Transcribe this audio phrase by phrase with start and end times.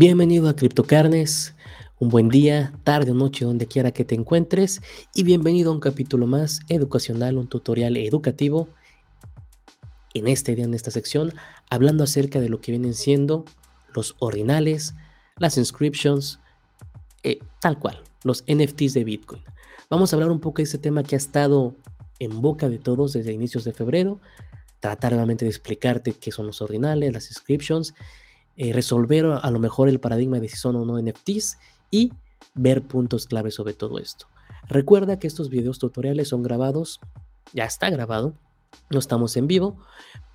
[0.00, 1.56] Bienvenido a CryptoCarnes,
[1.98, 4.80] un buen día, tarde o noche, donde quiera que te encuentres,
[5.12, 8.68] y bienvenido a un capítulo más educacional, un tutorial educativo.
[10.14, 11.34] En este día, en esta sección,
[11.68, 13.44] hablando acerca de lo que vienen siendo
[13.92, 14.94] los ordinales,
[15.36, 16.38] las inscriptions,
[17.24, 19.42] eh, tal cual, los NFTs de Bitcoin.
[19.90, 21.74] Vamos a hablar un poco de este tema que ha estado
[22.20, 24.20] en boca de todos desde inicios de febrero,
[24.78, 27.94] tratar realmente de explicarte qué son los ordinales, las inscriptions
[28.58, 31.58] eh, resolver a lo mejor el paradigma de si son o no NFTs
[31.92, 32.12] y
[32.54, 34.26] ver puntos claves sobre todo esto.
[34.68, 37.00] Recuerda que estos videos tutoriales son grabados,
[37.54, 38.34] ya está grabado,
[38.90, 39.78] no estamos en vivo,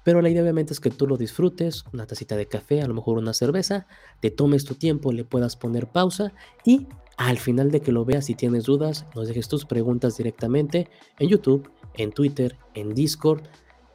[0.06, 2.94] pero la idea obviamente es que tú lo disfrutes, una tacita de café, a lo
[2.94, 3.88] mejor una cerveza,
[4.22, 6.32] te tomes tu tiempo, le puedas poner pausa
[6.64, 10.90] y al final de que lo veas si tienes dudas, nos dejes tus preguntas directamente
[11.20, 13.44] en YouTube, en Twitter, en Discord,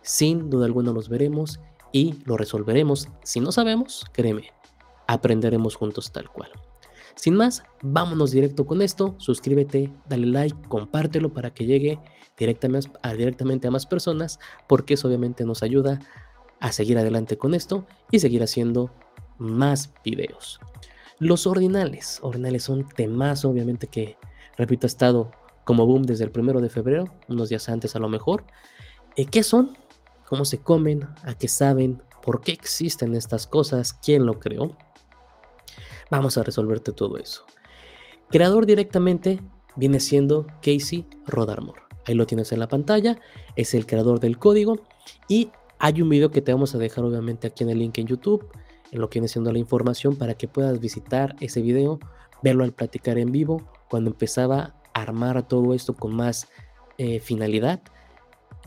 [0.03, 1.61] sin duda alguna los veremos
[1.93, 3.09] y lo resolveremos.
[3.23, 4.53] Si no sabemos, créeme,
[5.07, 6.51] aprenderemos juntos tal cual.
[7.15, 9.17] Sin más, vámonos directo con esto.
[9.19, 11.99] Suscríbete, dale like, compártelo para que llegue
[12.39, 15.99] directamente a, más personas, porque eso obviamente nos ayuda
[16.61, 18.93] a seguir adelante con esto y seguir haciendo
[19.39, 20.61] más videos.
[21.19, 22.21] Los ordinales.
[22.23, 24.17] Ordinales son temas, obviamente, que,
[24.57, 25.33] repito, ha estado
[25.65, 28.45] como boom desde el primero de febrero, unos días antes a lo mejor.
[29.17, 29.77] Eh, ¿Qué son?
[30.29, 34.77] Cómo se comen, a qué saben, por qué existen estas cosas, quién lo creó.
[36.11, 37.45] Vamos a resolverte todo eso.
[38.29, 39.41] Creador directamente
[39.75, 41.81] viene siendo Casey Rodarmore.
[42.05, 43.19] Ahí lo tienes en la pantalla,
[43.57, 44.81] es el creador del código
[45.29, 48.07] y hay un video que te vamos a dejar obviamente aquí en el link en
[48.07, 48.51] YouTube,
[48.91, 52.01] en lo que viene siendo la información para que puedas visitar ese video,
[52.43, 56.49] verlo al platicar en vivo, cuando empezaba a armar todo esto con más
[56.99, 57.81] eh, finalidad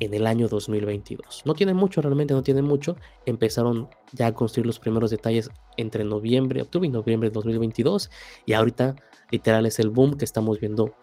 [0.02, 1.44] en el año 2022.
[1.46, 2.98] No tienen mucho, realmente no tienen mucho.
[3.28, 8.10] Empezaron ya a construir los primeros detalles entre noviembre, octubre y noviembre de 2022
[8.48, 8.96] y ahorita
[9.30, 10.96] literal es el boom que estamos viendo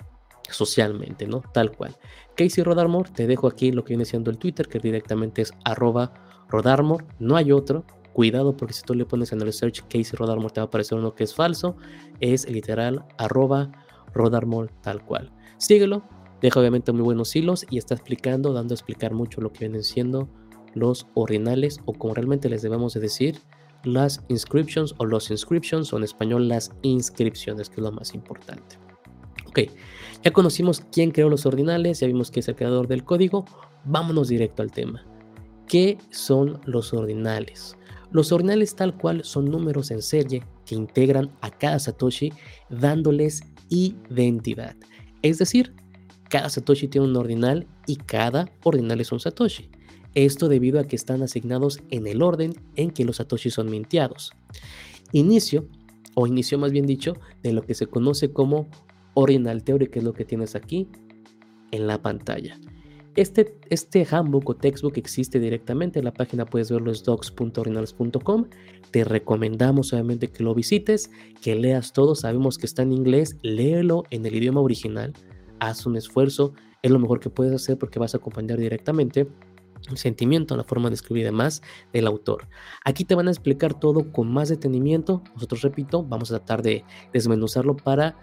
[0.51, 1.43] socialmente, ¿no?
[1.53, 1.97] Tal cual.
[2.37, 6.13] Casey Rodarmore, te dejo aquí lo que viene siendo el Twitter, que directamente es arroba
[6.49, 7.85] Rodarmore, no hay otro.
[8.13, 10.99] Cuidado porque si tú le pones en el search Casey Rodarmore te va a aparecer
[10.99, 11.77] uno que es falso.
[12.19, 13.71] Es literal arroba
[14.13, 15.33] Rodarmore tal cual.
[15.59, 16.03] Síguelo,
[16.41, 19.83] Deja obviamente muy buenos hilos y está explicando, dando a explicar mucho lo que vienen
[19.83, 20.29] siendo
[20.75, 23.41] los ordinales o como realmente les debemos de decir,
[23.85, 28.79] las inscriptions o los inscriptions o en español las inscripciones, que es lo más importante.
[29.47, 29.61] Ok,
[30.23, 33.45] ya conocimos quién creó los ordinales, ya vimos que es el creador del código,
[33.85, 35.05] vámonos directo al tema.
[35.67, 37.77] ¿Qué son los ordinales?
[38.11, 42.33] Los ordinales tal cual son números en serie que integran a cada Satoshi
[42.71, 44.77] dándoles identidad.
[45.23, 45.75] Es decir,
[46.29, 49.71] cada Satoshi tiene un ordinal y cada ordinal es un Satoshi.
[50.15, 54.33] Esto debido a que están asignados en el orden en que los Satoshi son minteados.
[55.13, 55.69] Inicio,
[56.15, 58.69] o inicio más bien dicho, de lo que se conoce como
[59.15, 60.89] ordinal theory, que es lo que tienes aquí
[61.71, 62.59] en la pantalla.
[63.17, 68.47] Este, este handbook o textbook existe directamente en la página, puedes verlo es docs.ordinals.com.
[68.93, 71.11] Te recomendamos obviamente que lo visites,
[71.43, 72.15] que leas todo.
[72.15, 75.15] Sabemos que está en inglés, léelo en el idioma original
[75.61, 76.53] haz un esfuerzo,
[76.83, 79.29] es lo mejor que puedes hacer porque vas a acompañar directamente
[79.89, 81.63] el sentimiento, la forma de escribir y demás
[81.93, 82.49] del autor.
[82.85, 85.23] Aquí te van a explicar todo con más detenimiento.
[85.35, 88.17] Nosotros, repito, vamos a tratar de desmenuzarlo para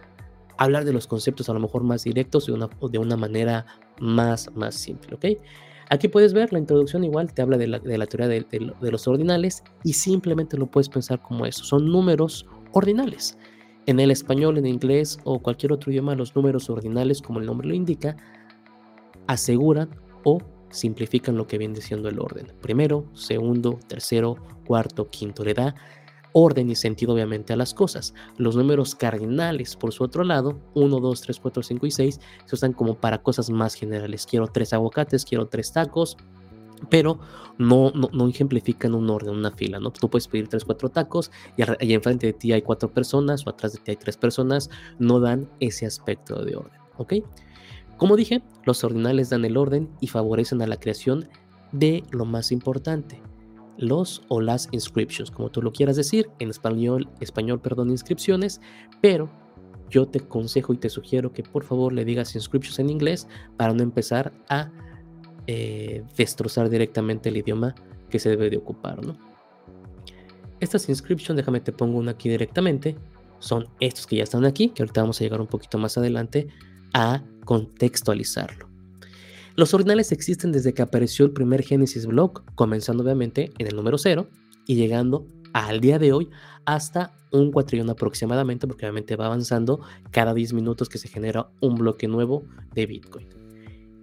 [0.57, 3.65] hablar de los conceptos a lo mejor más directos y una, de una manera
[3.99, 5.41] más, más simple, ¿ok?
[5.89, 9.63] Aquí puedes ver la introducción igual, te habla de la, teoría de, de los ordinales
[9.83, 13.37] y simplemente lo puedes pensar como eso, son números ordinales.
[13.87, 17.67] En el español, en inglés o cualquier otro idioma, los números ordinales, como el nombre
[17.67, 18.17] lo indica,
[19.27, 19.89] aseguran
[20.23, 20.39] o
[20.71, 22.47] simplifican lo que viene siendo el orden.
[22.61, 25.43] Primero, segundo, tercero, cuarto, quinto.
[25.43, 25.75] Le da
[26.33, 28.13] orden y sentido obviamente a las cosas.
[28.37, 32.55] Los números cardinales, por su otro lado, 1, 2, 3, 4, 5 y 6, se
[32.55, 34.25] usan como para cosas más generales.
[34.29, 36.17] Quiero tres aguacates, quiero tres tacos,
[36.89, 37.19] pero
[37.57, 39.91] no, no, ejemplifican un orden, una fila, ¿no?
[39.91, 43.49] Tú puedes pedir tres, cuatro tacos y, y enfrente de ti hay cuatro personas o
[43.49, 44.69] atrás de ti hay tres personas,
[44.99, 47.13] no dan ese aspecto de orden, ¿ok?
[47.97, 51.29] Como dije, los ordinales dan el orden y favorecen a la creación
[51.71, 53.21] de lo más importante,
[53.77, 58.59] los o las inscriptions, como tú lo quieras decir, en español, español, perdón, inscripciones,
[59.01, 59.29] pero
[59.89, 63.73] yo te aconsejo y te sugiero que por favor le digas inscriptions en inglés para
[63.73, 64.71] no empezar a
[65.47, 67.75] eh, destrozar directamente el idioma
[68.09, 69.17] que se debe de ocupar, ¿no?
[70.59, 72.95] Estas inscriptions, déjame te pongo una aquí directamente,
[73.39, 76.47] son estos que ya están aquí, que ahorita vamos a llegar un poquito más adelante
[76.93, 78.69] a contextualizarlo.
[79.55, 83.97] Los ordinales existen desde que apareció el primer Genesis block, comenzando obviamente en el número
[83.97, 84.27] 0
[84.65, 86.29] y llegando al día de hoy
[86.65, 89.81] hasta un cuatrillón aproximadamente, porque obviamente va avanzando
[90.11, 92.43] cada 10 minutos que se genera un bloque nuevo
[92.73, 93.44] de Bitcoin.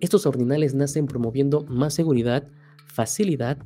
[0.03, 2.49] Estos ordinales nacen promoviendo más seguridad,
[2.87, 3.57] facilidad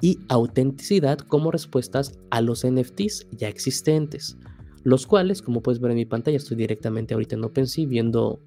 [0.00, 4.36] y autenticidad como respuestas a los NFTs ya existentes,
[4.84, 8.38] los cuales, como puedes ver en mi pantalla, estoy directamente ahorita en OpenSea viendo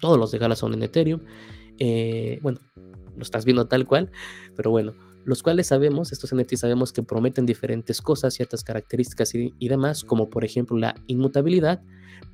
[0.00, 1.20] todos los de Gala son en Ethereum.
[1.78, 2.58] Eh, bueno,
[3.18, 4.10] lo estás viendo tal cual,
[4.56, 9.68] pero bueno, los cuales sabemos, estos NFTs sabemos que prometen diferentes cosas, ciertas características y,
[9.68, 11.82] demás, como por ejemplo la inmutabilidad,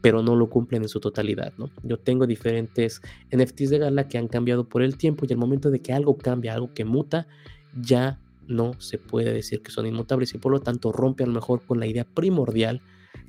[0.00, 1.70] pero no lo cumplen en su totalidad, ¿no?
[1.82, 3.00] Yo tengo diferentes
[3.30, 6.16] NFTs de Gala que han cambiado por el tiempo y al momento de que algo
[6.16, 7.26] cambia, algo que muta,
[7.74, 11.34] ya no se puede decir que son inmutables y por lo tanto rompe a lo
[11.34, 12.80] mejor con la idea primordial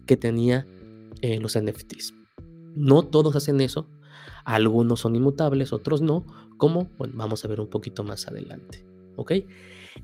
[0.05, 0.65] que tenía
[1.21, 2.13] eh, los NFTs.
[2.75, 3.87] No todos hacen eso,
[4.45, 6.25] algunos son inmutables, otros no,
[6.57, 8.88] como bueno, vamos a ver un poquito más adelante.
[9.19, 9.33] ¿Ok?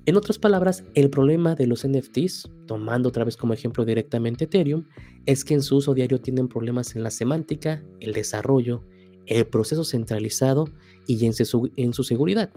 [0.06, 4.86] En otras palabras, el problema de los NFTs, tomando otra vez como ejemplo directamente Ethereum,
[5.26, 8.84] es que en su uso diario tienen problemas en la semántica, el desarrollo,
[9.26, 10.70] el proceso centralizado
[11.08, 12.52] y en su, en su seguridad,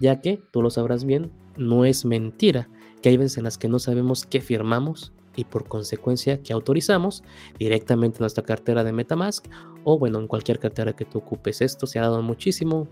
[0.00, 2.68] ya que, tú lo sabrás bien, no es mentira
[3.00, 7.22] que hay veces en las que no sabemos qué firmamos y por consecuencia que autorizamos
[7.58, 9.46] directamente en nuestra cartera de Metamask
[9.84, 11.60] o bueno, en cualquier cartera que tú ocupes.
[11.60, 12.88] Esto se ha dado muchísimo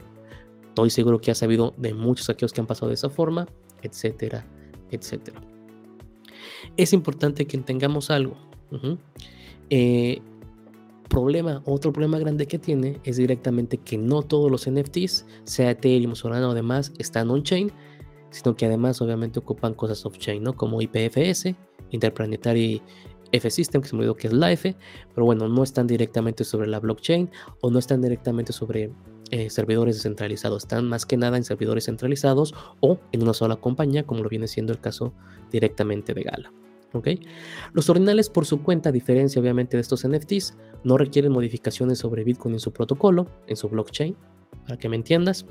[0.73, 3.47] Estoy seguro que has sabido de muchos aquellos que han pasado de esa forma,
[3.83, 4.47] etcétera,
[4.91, 5.39] etcétera.
[6.79, 8.39] Es importante que tengamos algo.
[9.69, 10.23] Eh,
[11.11, 16.15] problema, otro problema grande que tiene es directamente que no todos los NFTs, sea Ethereum,
[16.15, 17.71] Solana o demás, están on-chain,
[18.31, 20.55] sino que además obviamente ocupan cosas off-chain, ¿no?
[20.55, 21.55] Como IPFS,
[21.91, 22.81] Interplanetary
[23.31, 24.75] F-System, que se me olvidó que es la F,
[25.15, 27.31] pero bueno, no están directamente sobre la blockchain
[27.61, 28.91] o no están directamente sobre
[29.33, 34.05] eh, servidores descentralizados, están más que nada en servidores centralizados o en una sola compañía,
[34.05, 35.15] como lo viene siendo el caso
[35.51, 36.53] directamente de Gala.
[37.73, 42.25] Los ordinales por su cuenta, a diferencia obviamente de estos NFTs, no requieren modificaciones sobre
[42.25, 44.15] Bitcoin en su protocolo, en su blockchain,
[44.67, 45.47] para que me entiendas.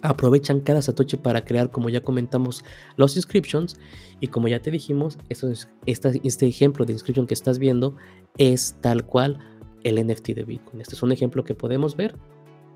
[0.00, 2.64] Aprovechan cada satoshi para crear, como ya comentamos,
[2.96, 3.78] los inscriptions.
[4.20, 7.96] Y como ya te dijimos, este ejemplo de inscription que estás viendo
[8.38, 9.38] es tal cual
[9.82, 10.80] el NFT de Bitcoin.
[10.80, 12.16] Este es un ejemplo que podemos ver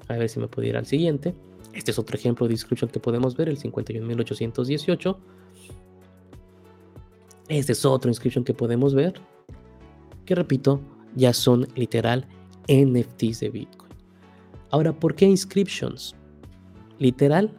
[0.08, 1.34] a ver si me puedo ir al siguiente.
[1.72, 5.16] Este es otro ejemplo de inscripción que podemos ver, el 51.818.
[7.48, 9.14] Este es otro inscripción que podemos ver,
[10.26, 10.80] que repito,
[11.14, 12.26] ya son literal
[12.68, 13.92] NFTs de Bitcoin.
[14.70, 16.14] Ahora, ¿por qué inscriptions?
[16.98, 17.56] Literal,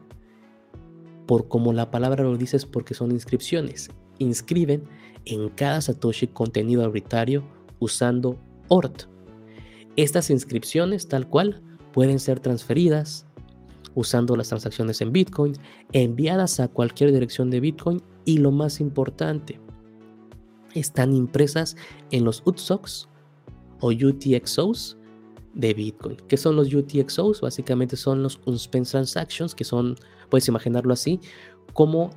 [1.26, 3.90] por como la palabra lo dice, es porque son inscripciones.
[4.20, 4.84] Inscriben
[5.26, 7.44] en cada Satoshi contenido arbitrario
[7.80, 9.04] usando ORT.
[9.96, 11.64] Estas inscripciones, tal cual,
[12.00, 13.26] pueden ser transferidas
[13.94, 15.58] usando las transacciones en Bitcoin,
[15.92, 19.60] enviadas a cualquier dirección de Bitcoin y lo más importante,
[20.74, 21.76] están impresas
[22.12, 23.10] en los UTSOCs
[23.82, 24.98] o UTXOs
[25.54, 26.16] de Bitcoin.
[26.30, 27.42] ¿Qué son los UTXOs?
[27.42, 29.98] Básicamente son los Unspent Transactions, que son,
[30.30, 31.20] puedes imaginarlo así,
[31.74, 32.12] como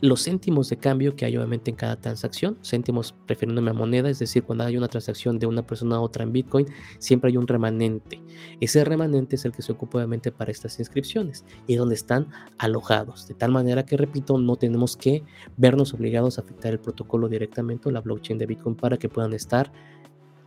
[0.00, 4.18] los céntimos de cambio que hay obviamente en cada transacción, céntimos refiriéndome a moneda, es
[4.18, 6.66] decir, cuando hay una transacción de una persona a otra en Bitcoin,
[6.98, 8.20] siempre hay un remanente.
[8.60, 12.28] Ese remanente es el que se ocupa obviamente para estas inscripciones y donde están
[12.58, 15.24] alojados, de tal manera que, repito, no tenemos que
[15.56, 19.32] vernos obligados a afectar el protocolo directamente o la blockchain de Bitcoin para que puedan
[19.32, 19.72] estar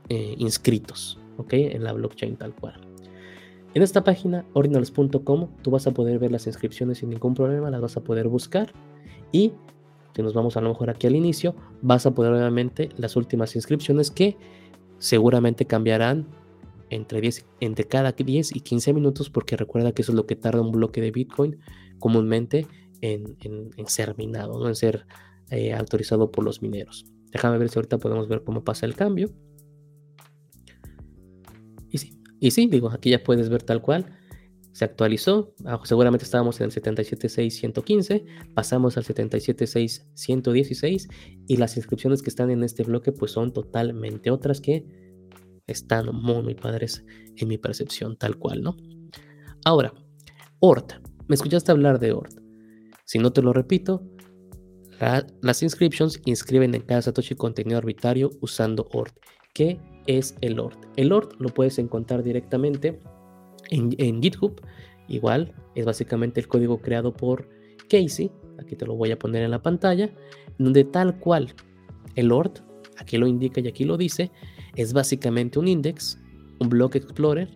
[0.08, 1.54] eh, inscritos, ¿ok?
[1.54, 2.80] En la blockchain tal cual.
[3.74, 7.80] En esta página, ordinals.com, tú vas a poder ver las inscripciones sin ningún problema, las
[7.80, 8.74] vas a poder buscar
[9.32, 9.54] y
[10.16, 13.56] si nos vamos a lo mejor aquí al inicio, vas a poder obviamente las últimas
[13.56, 14.38] inscripciones que
[14.98, 16.28] seguramente cambiarán
[16.90, 20.36] entre, 10, entre cada 10 y 15 minutos porque recuerda que eso es lo que
[20.36, 21.60] tarda un bloque de Bitcoin
[22.00, 22.68] comúnmente
[23.00, 23.38] en,
[23.88, 25.06] ser minado, en ser
[25.50, 27.06] eh, autorizado por los mineros.
[27.32, 29.32] Déjame ver si ahorita podemos ver cómo pasa el cambio.
[31.90, 34.06] Y sí, y sí, digo, aquí ya puedes ver tal cual
[34.74, 41.10] se actualizó, ah, seguramente estábamos en el 776115, pasamos al 776116
[41.48, 44.86] y las inscripciones que están en este bloque pues son totalmente otras que
[45.68, 47.04] están muy, muy padres
[47.36, 48.78] en mi percepción tal cual, ¿no?
[49.66, 49.94] Ahora,
[50.60, 50.94] ORT,
[51.28, 52.40] me escuchaste hablar de ORT.
[53.06, 54.04] Si no te lo repito,
[55.42, 59.18] las inscriptions inscriben en cada Satoshi contenido arbitrario usando ORT.
[59.54, 60.78] ¿Qué es el ORT?
[60.96, 63.00] El ORT lo puedes encontrar directamente
[63.72, 64.62] en, GitHub.
[65.08, 67.50] Igual es básicamente el código creado por
[67.90, 68.32] Casey.
[68.60, 70.10] Aquí te lo voy a poner en la pantalla.
[70.60, 71.54] Donde tal cual
[72.16, 72.60] el ORT,
[72.98, 74.32] aquí lo indica y aquí lo dice,
[74.76, 76.20] es básicamente un index,
[76.60, 77.50] un block explorer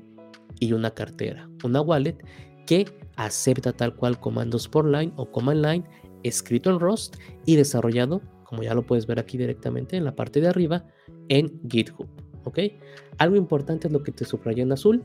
[0.60, 2.18] y una cartera, una wallet
[2.66, 2.86] que
[3.18, 5.84] acepta tal cual comandos por line o command line
[6.24, 10.40] escrito en Rust y desarrollado como ya lo puedes ver aquí directamente en la parte
[10.40, 10.86] de arriba,
[11.28, 12.08] en GitHub.
[12.46, 12.60] ¿Ok?
[13.18, 15.04] Algo importante es lo que te subrayé en azul.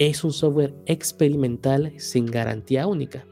[0.00, 3.26] Es un software experimental sin garantía única.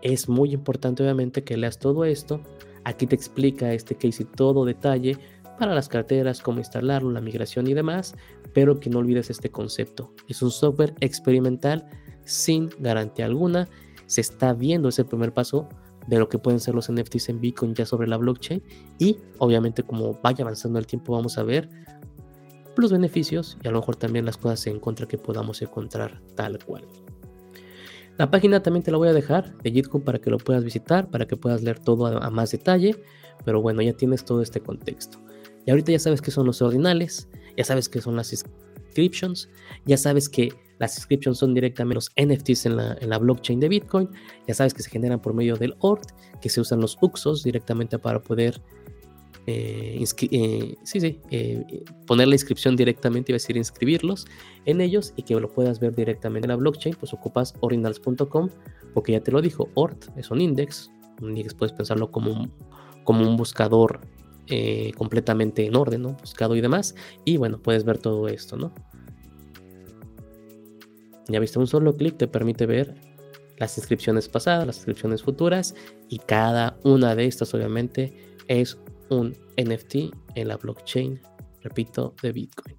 [0.00, 2.40] Es muy importante obviamente que leas todo esto.
[2.84, 5.18] Aquí te explica este case y todo detalle
[5.58, 8.14] para las carteras, cómo instalarlo, la migración y demás,
[8.54, 10.14] pero que no olvides este concepto.
[10.28, 11.86] Es un software experimental
[12.24, 13.68] sin garantía alguna.
[14.06, 15.68] Se está viendo ese primer paso
[16.06, 18.62] de lo que pueden ser los NFTs en Bitcoin ya sobre la blockchain
[18.98, 21.68] y obviamente como vaya avanzando el tiempo vamos a ver
[22.82, 26.58] los beneficios y a lo mejor también las cosas en contra que podamos encontrar tal
[26.64, 26.84] cual.
[28.18, 31.08] La página también te la voy a dejar de GitHub para que lo puedas visitar,
[31.08, 32.96] para que puedas leer todo a, más detalle,
[33.44, 35.18] pero bueno, ya tienes todo este contexto.
[35.66, 39.48] Y ahorita ya sabes qué son los ordinales, ya sabes qué son las inscriptions,
[39.86, 43.68] ya sabes que las inscriptions son directamente los NFTs en la, en la, blockchain de
[43.68, 44.08] Bitcoin.
[44.46, 47.98] Ya sabes que se generan por medio del ORT, que se usan los UXOs directamente
[47.98, 48.60] para poder
[49.50, 54.26] eh, eh, sí, sí, eh, poner la inscripción directamente, iba a decir inscribirlos
[54.66, 58.50] en ellos y que lo puedas ver directamente en la blockchain, pues ocupas ordinals.com,
[58.92, 60.90] porque ya te lo dijo, ORT es un index,
[61.22, 62.52] un index puedes pensarlo como un,
[63.04, 64.00] como un buscador
[64.96, 66.12] completamente en orden, ¿no?
[66.12, 68.74] Buscado y demás, y bueno, puedes ver todo esto, ¿no?
[71.28, 72.94] Ya viste, un solo clic te permite ver
[73.56, 75.74] las inscripciones pasadas, las inscripciones futuras
[76.10, 78.78] y cada una de estas obviamente es
[79.10, 81.20] un NFT en la blockchain,
[81.62, 82.76] repito, de Bitcoin.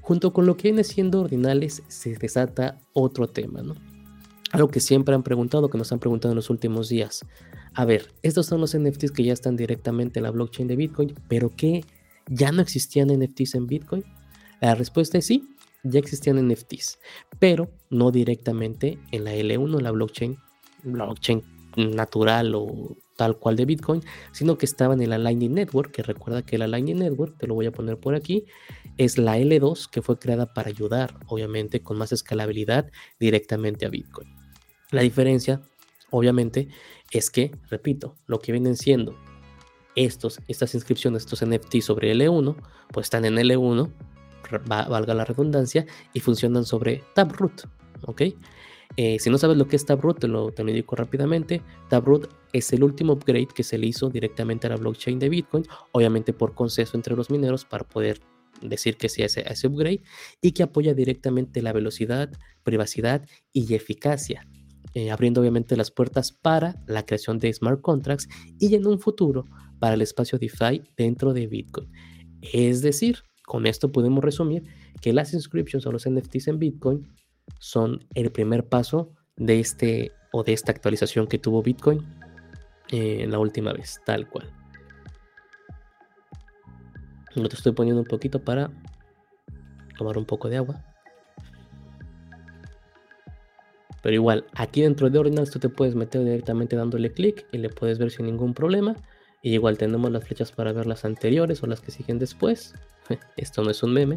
[0.00, 3.74] Junto con lo que viene siendo ordinales se desata otro tema, ¿no?
[4.52, 7.24] Algo que siempre han preguntado, que nos han preguntado en los últimos días.
[7.74, 11.14] A ver, estos son los NFTs que ya están directamente en la blockchain de Bitcoin,
[11.28, 11.84] pero que
[12.26, 14.04] ya no existían NFTs en Bitcoin.
[14.60, 15.48] La respuesta es sí,
[15.84, 16.98] ya existían NFTs,
[17.38, 20.38] pero no directamente en la L1, en la blockchain,
[20.82, 21.42] blockchain
[21.76, 26.40] natural o tal cual de Bitcoin, sino que estaban en la Lightning Network, que recuerda
[26.40, 28.46] que la Lightning Network, te lo voy a poner por aquí,
[28.96, 34.34] es la L2 que fue creada para ayudar, obviamente, con más escalabilidad directamente a Bitcoin.
[34.90, 35.60] La diferencia,
[36.08, 36.68] obviamente,
[37.10, 39.14] es que, repito, lo que vienen siendo
[39.96, 42.56] estos, estas inscripciones, estos NFT sobre L1,
[42.90, 43.92] pues están en L1
[44.66, 45.84] valga la redundancia,
[46.14, 47.68] y funcionan sobre Taproot.
[48.06, 48.22] ¿ok?
[48.96, 51.62] Eh, si no sabes lo que es Taproot, te lo, te lo indico rápidamente.
[51.88, 55.64] Taproot es el último upgrade que se le hizo directamente a la blockchain de Bitcoin,
[55.92, 58.20] obviamente por consenso entre los mineros para poder
[58.60, 60.02] decir que sí a ese, ese upgrade
[60.40, 62.30] y que apoya directamente la velocidad,
[62.62, 64.46] privacidad y eficacia,
[64.94, 68.28] eh, abriendo obviamente las puertas para la creación de smart contracts
[68.58, 69.44] y en un futuro
[69.78, 71.90] para el espacio DeFi dentro de Bitcoin.
[72.42, 74.64] Es decir, con esto podemos resumir
[75.00, 77.08] que las inscriptions o los NFTs en Bitcoin
[77.58, 82.06] son el primer paso de este o de esta actualización que tuvo Bitcoin
[82.90, 84.50] eh, la última vez, tal cual.
[87.34, 88.70] Yo te estoy poniendo un poquito para
[89.96, 90.84] tomar un poco de agua.
[94.02, 97.68] Pero igual, aquí dentro de Ordinals tú te puedes meter directamente dándole clic y le
[97.68, 98.96] puedes ver sin ningún problema.
[99.42, 102.74] Y igual tenemos las flechas para ver las anteriores o las que siguen después.
[103.36, 104.16] Esto no es un meme.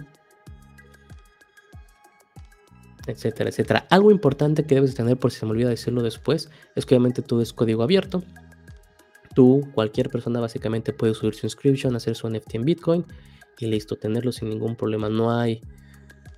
[3.06, 3.88] Etcétera, etcétera.
[3.90, 7.22] Algo importante que debes tener, por si se me olvida decirlo después, es que obviamente
[7.22, 8.24] todo es código abierto.
[9.36, 13.06] Tú, cualquier persona básicamente puede subir su inscription, hacer su NFT en Bitcoin
[13.60, 15.10] y listo, tenerlo sin ningún problema.
[15.10, 15.62] No hay,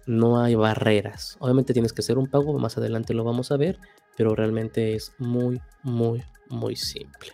[0.07, 1.38] no hay barreras.
[1.39, 3.77] Obviamente tienes que hacer un pago, más adelante lo vamos a ver,
[4.17, 7.31] pero realmente es muy, muy, muy simple.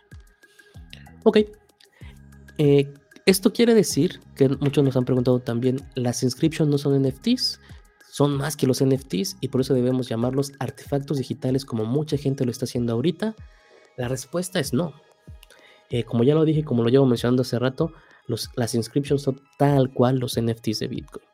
[1.24, 1.38] Ok.
[2.58, 2.94] Eh,
[3.26, 7.60] esto quiere decir que muchos nos han preguntado también, las inscriptions no son NFTs,
[8.12, 12.44] son más que los NFTs y por eso debemos llamarlos artefactos digitales como mucha gente
[12.44, 13.36] lo está haciendo ahorita.
[13.96, 14.94] La respuesta es no.
[15.90, 17.94] Eh, como ya lo dije, como lo llevo mencionando hace rato,
[18.56, 21.26] las inscriptions son tal cual los NFTs de Bitcoin.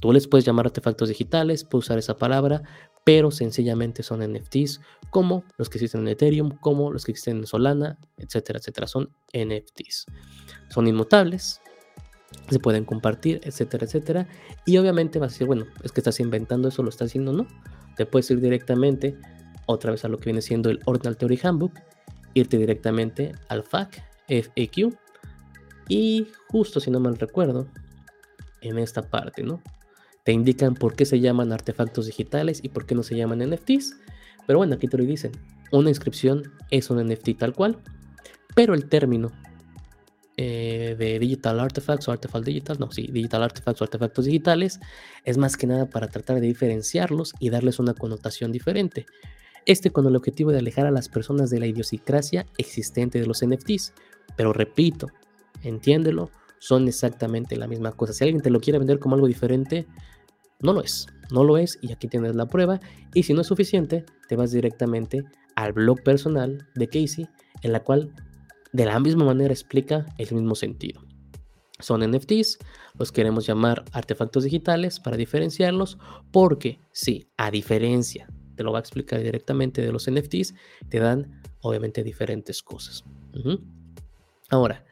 [0.00, 2.62] Tú les puedes llamar artefactos digitales, puedes usar esa palabra,
[3.04, 7.46] pero sencillamente son NFTs como los que existen en Ethereum, como los que existen en
[7.46, 8.88] Solana, etcétera, etcétera.
[8.88, 10.06] Son NFTs.
[10.68, 11.60] Son inmutables,
[12.50, 14.28] se pueden compartir, etcétera, etcétera.
[14.64, 17.46] Y obviamente vas a decir, bueno, es que estás inventando eso, lo estás haciendo, no.
[17.96, 19.16] Te puedes ir directamente
[19.66, 21.72] otra vez a lo que viene siendo el Ordinal Theory Handbook,
[22.34, 23.96] irte directamente al FAQ,
[24.28, 24.96] FAQ,
[25.88, 27.68] y justo si no mal recuerdo,
[28.60, 29.62] en esta parte, ¿no?
[30.24, 33.96] Te indican por qué se llaman artefactos digitales y por qué no se llaman NFTs.
[34.46, 35.32] Pero bueno, aquí te lo dicen.
[35.70, 37.78] Una inscripción es un NFT tal cual,
[38.54, 39.30] pero el término
[40.36, 44.80] eh, de Digital Artifacts o Artifact Digital, no, sí, Digital Artifacts o artefactos digitales,
[45.24, 49.06] es más que nada para tratar de diferenciarlos y darles una connotación diferente.
[49.66, 53.44] Este con el objetivo de alejar a las personas de la idiosincrasia existente de los
[53.44, 53.94] NFTs.
[54.36, 55.08] Pero repito,
[55.62, 58.12] entiéndelo, son exactamente la misma cosa.
[58.12, 59.86] Si alguien te lo quiere vender como algo diferente,
[60.60, 61.08] no lo es.
[61.32, 62.78] No lo es y aquí tienes la prueba.
[63.12, 65.24] Y si no es suficiente, te vas directamente
[65.56, 67.28] al blog personal de Casey,
[67.62, 68.12] en la cual
[68.76, 71.00] de la misma manera explica el mismo sentido.
[71.78, 72.58] Son NFTs,
[72.98, 75.98] los queremos llamar artefactos digitales para diferenciarlos,
[76.30, 80.54] porque sí, a diferencia, te lo va a explicar directamente de los NFTs,
[80.90, 83.02] te dan obviamente diferentes cosas.
[84.50, 84.84] Ahora,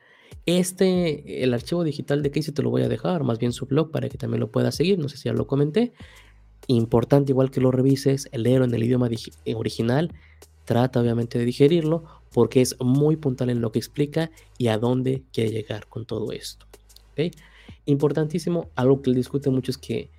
[0.46, 3.90] este, el archivo digital de Casey te lo voy a dejar, más bien su blog
[3.90, 5.92] para que también lo puedas seguir, no sé si ya lo comenté.
[6.68, 9.10] Importante igual que lo revises, leerlo en el idioma
[9.54, 10.10] original,
[10.64, 15.22] trata obviamente de digerirlo porque es muy puntual en lo que explica y a dónde
[15.32, 16.66] quiere llegar con todo esto.
[17.86, 20.10] Importantísimo, algo que discute mucho es que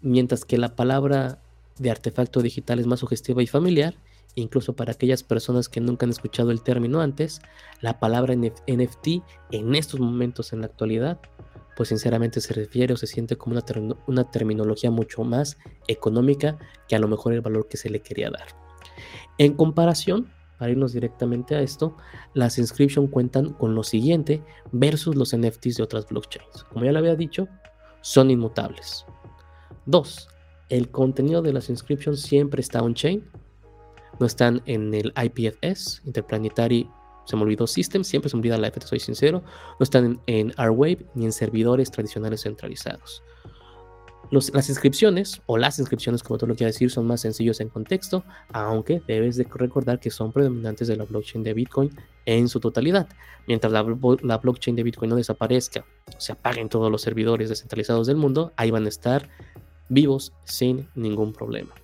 [0.00, 1.42] mientras que la palabra
[1.78, 3.94] de artefacto digital es más sugestiva y familiar,
[4.34, 7.40] incluso para aquellas personas que nunca han escuchado el término antes,
[7.80, 9.08] la palabra NFT
[9.50, 11.20] en estos momentos en la actualidad,
[11.76, 16.96] pues sinceramente se refiere o se siente como una, una terminología mucho más económica que
[16.96, 18.67] a lo mejor el valor que se le quería dar.
[19.38, 21.96] En comparación, para irnos directamente a esto,
[22.34, 26.64] las inscription cuentan con lo siguiente versus los NFTs de otras blockchains.
[26.64, 27.48] Como ya lo había dicho,
[28.00, 29.06] son inmutables.
[29.86, 30.28] Dos,
[30.68, 33.24] el contenido de las inscriptions siempre está on-chain,
[34.18, 36.90] no están en el IPFS, Interplanetary,
[37.24, 39.42] se me olvidó System, siempre se me olvida la F, soy sincero,
[39.78, 43.22] no están en, R-Wave ni en servidores tradicionales centralizados.
[44.30, 48.24] Las inscripciones, o las inscripciones como tú lo quieras decir, son más sencillos en contexto,
[48.52, 51.90] aunque debes de recordar que son predominantes de la blockchain de Bitcoin
[52.26, 53.08] en su totalidad.
[53.46, 58.16] Mientras la, blockchain de Bitcoin no desaparezca, o se apaguen todos los servidores descentralizados del
[58.16, 59.28] mundo, ahí van a estar
[59.88, 61.74] vivos sin ningún problema.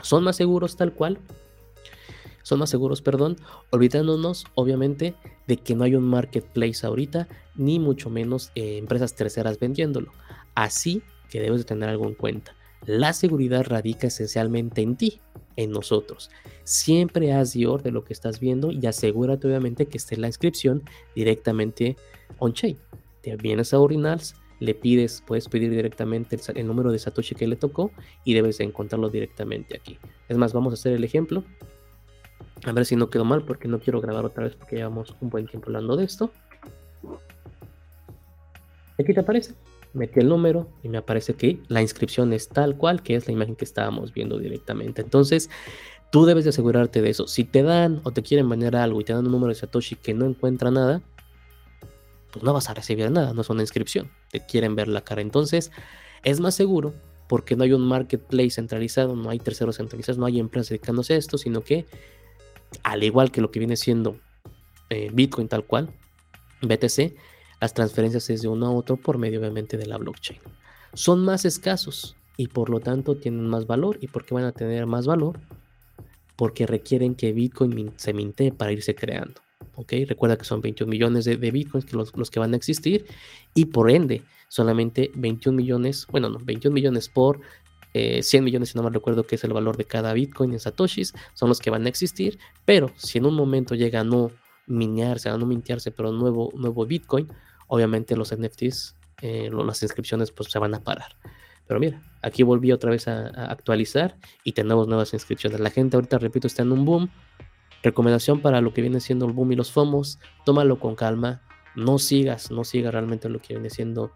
[0.00, 1.18] Son más seguros tal cual,
[2.42, 3.36] son más seguros, perdón,
[3.70, 5.14] olvidándonos obviamente
[5.46, 10.10] de que no hay un marketplace ahorita, ni mucho menos eh, empresas terceras vendiéndolo.
[10.54, 12.54] Así que debes de tener algo en cuenta.
[12.84, 15.20] La seguridad radica esencialmente en ti,
[15.56, 16.30] en nosotros.
[16.64, 20.82] Siempre haz Dior de lo que estás viendo y asegúrate obviamente que esté la inscripción
[21.14, 21.96] directamente
[22.38, 22.76] on-chain.
[23.22, 27.56] Te vienes a Ordinals, le pides, puedes pedir directamente el, número de Satoshi que le
[27.56, 27.92] tocó
[28.24, 29.98] y debes de encontrarlo directamente aquí.
[30.28, 31.44] Es más, vamos a hacer el ejemplo.
[32.64, 35.30] A ver si no quedó mal porque no quiero grabar otra vez porque llevamos un
[35.30, 36.30] buen tiempo hablando de esto.
[38.98, 39.54] Aquí te aparece.
[39.94, 43.32] Metí el número y me aparece que la inscripción es tal cual que es la
[43.32, 45.02] imagen que estábamos viendo directamente.
[45.02, 45.50] Entonces,
[46.10, 47.26] tú debes de asegurarte de eso.
[47.26, 49.96] Si te dan o te quieren banear algo y te dan un número de Satoshi
[49.96, 51.02] que no encuentra nada,
[52.30, 54.10] pues no vas a recibir nada, no es una inscripción.
[54.30, 55.20] Te quieren ver la cara.
[55.20, 55.70] Entonces,
[56.24, 56.94] es más seguro
[57.28, 61.16] porque no hay un marketplace centralizado, no hay terceros centralizados, no hay empresas dedicándose a
[61.16, 61.86] esto, sino que
[62.82, 64.16] al igual que lo que viene siendo
[64.90, 65.94] eh, Bitcoin tal cual,
[66.60, 67.14] BTC,
[67.62, 70.40] las transferencias es de uno a otro por medio obviamente de la blockchain.
[70.94, 73.98] Son más escasos y por lo tanto tienen más valor.
[74.00, 75.38] ¿Y por qué van a tener más valor?
[76.34, 79.40] Porque requieren que Bitcoin se minte para irse creando.
[79.76, 79.92] ¿ok?
[80.08, 83.06] Recuerda que son 21 millones de, Bitcoins que los, que van a existir
[83.54, 87.42] y por ende solamente 21 millones, bueno, no, 21 millones por
[87.92, 90.58] 100 eh, millones, si no me recuerdo que es el valor de cada Bitcoin en
[90.58, 94.32] Satoshis, son los que van a existir, pero si en un momento llega a no
[94.66, 97.28] minearse, a no mintearse, pero nuevo, nuevo Bitcoin,
[97.72, 101.16] obviamente los NFTs, eh, las inscripciones pues se van a parar.
[101.66, 105.58] Pero mira, aquí volví otra vez a, actualizar y tenemos nuevas inscripciones.
[105.58, 107.08] La gente ahorita, repito, está en un boom.
[107.82, 111.40] Recomendación para lo que viene siendo el boom y los FOMOS, tómalo con calma,
[111.74, 114.12] no sigas, no sigas realmente lo que viene siendo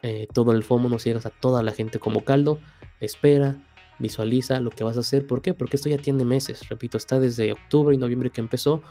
[0.00, 2.58] eh, todo el FOMO, no sigas a toda la gente como caldo,
[3.00, 3.58] espera,
[3.98, 5.26] visualiza lo que vas a hacer.
[5.26, 5.52] ¿Por qué?
[5.52, 8.82] Porque esto ya tiene meses, repito, está desde octubre y noviembre que empezó.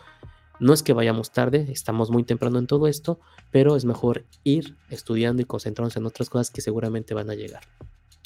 [0.63, 3.19] No es que vayamos tarde, estamos muy temprano en todo esto,
[3.52, 7.63] pero es mejor ir estudiando y concentrarnos en otras cosas que seguramente van a llegar.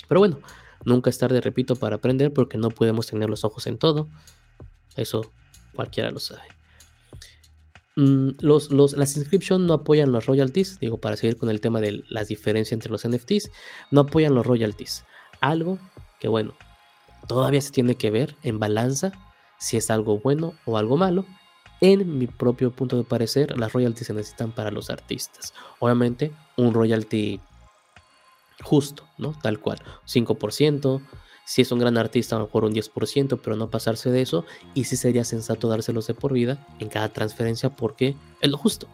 [0.07, 0.37] Pero bueno,
[0.85, 4.07] nunca es tarde, repito, para aprender porque no podemos tener los ojos en todo.
[4.95, 5.31] Eso
[5.73, 6.43] cualquiera lo sabe.
[7.95, 12.27] Mm, las inscriptions no apoyan los royalties, digo, para seguir con el tema de las
[12.27, 13.49] diferencias entre los NFTs,
[13.89, 15.05] no apoyan los royalties.
[15.41, 15.79] Algo
[16.19, 16.53] que bueno,
[17.27, 19.11] todavía se tiene que ver en balanza
[19.57, 21.25] si es algo bueno o algo malo.
[21.79, 25.53] En mi propio punto de parecer, las royalties se necesitan para los artistas.
[25.79, 27.39] Obviamente, un royalty
[28.63, 29.37] justo, ¿no?
[29.41, 31.01] Tal cual, 5%.
[31.45, 34.43] Si es un gran artista, a lo mejor un 10%, pero no pasarse de eso.
[34.73, 38.87] Y sí sería sensato dárselos de por vida en cada transferencia porque es lo justo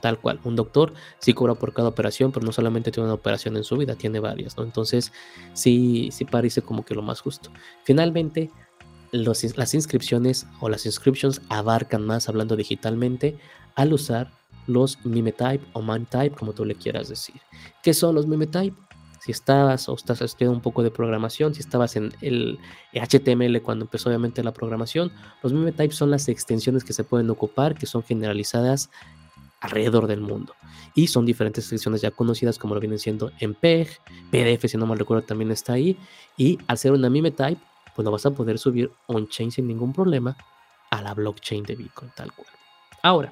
[0.00, 0.40] tal cual.
[0.44, 3.76] Un doctor sí cobra por cada operación, pero no solamente tiene una operación en su
[3.76, 4.64] vida, tiene varias, ¿no?
[4.64, 5.12] Entonces,
[5.52, 7.50] sí, sí parece como que lo más justo.
[7.84, 8.50] Finalmente,
[9.12, 13.36] las inscripciones o las inscriptions abarcan más hablando digitalmente
[13.74, 14.30] al usar
[14.66, 17.40] los mime type o man type, como tú le quieras decir.
[17.82, 18.76] ¿Qué son los mime type?
[19.20, 22.58] Si estabas o estás estudiando un poco de programación, si estabas en el
[22.94, 27.28] HTML cuando empezó obviamente la programación, los mime type son las extensiones que se pueden
[27.28, 28.90] ocupar, que son generalizadas
[29.60, 30.54] alrededor del mundo.
[30.94, 33.88] Y son diferentes extensiones ya conocidas como lo vienen siendo MPEG,
[34.30, 35.98] PDF si no mal recuerdo también está ahí.
[36.38, 37.60] Y al ser una mime type,
[38.00, 40.34] pues lo vas a poder subir on-chain sin ningún problema
[40.88, 42.48] a la blockchain de Bitcoin tal cual.
[43.02, 43.30] Ahora,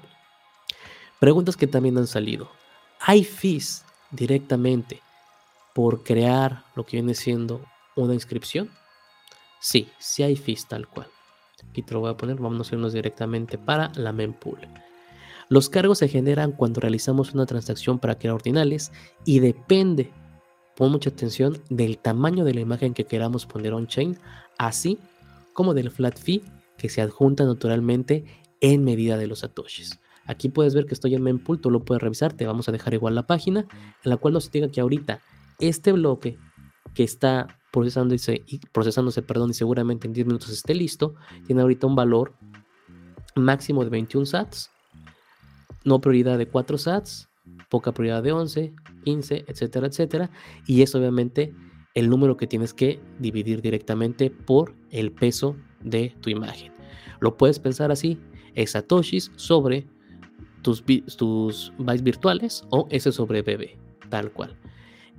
[1.18, 2.50] preguntas que también han salido.
[3.00, 5.00] ¿Hay fees directamente
[5.74, 7.64] por crear lo que viene siendo
[7.96, 8.70] una inscripción?
[9.58, 11.06] Sí, sí hay fees tal cual.
[11.70, 14.68] Aquí te lo voy a poner, vamos a irnos directamente para la mempool.
[15.48, 18.92] Los cargos se generan cuando realizamos una transacción para crear ordinales
[19.24, 20.12] y depende,
[20.78, 24.16] pon mucha atención, del tamaño de la imagen que queramos poner on-chain,
[24.58, 24.96] así
[25.52, 26.44] como del flat fee
[26.76, 28.24] que se adjunta naturalmente
[28.60, 29.98] en medida de los satoshis.
[30.24, 32.94] Aquí puedes ver que estoy en mempool, tú lo puedes revisar, te vamos a dejar
[32.94, 33.66] igual la página
[34.04, 35.20] en la cual nos diga que ahorita
[35.58, 36.38] este bloque
[36.94, 41.96] que está procesándose, procesándose perdón, y seguramente en 10 minutos esté listo, tiene ahorita un
[41.96, 42.34] valor
[43.34, 44.70] máximo de 21 sats
[45.84, 47.28] no prioridad de 4 sats,
[47.68, 48.72] poca prioridad de 11,
[49.04, 50.30] 15, etcétera, etcétera.
[50.66, 51.54] Y es obviamente
[51.94, 56.72] el número que tienes que dividir directamente por el peso de tu imagen.
[57.20, 58.18] Lo puedes pensar así,
[58.54, 59.86] es satoshis sobre
[60.62, 60.84] tus,
[61.16, 63.76] tus bytes virtuales o S sobre BB,
[64.08, 64.56] tal cual.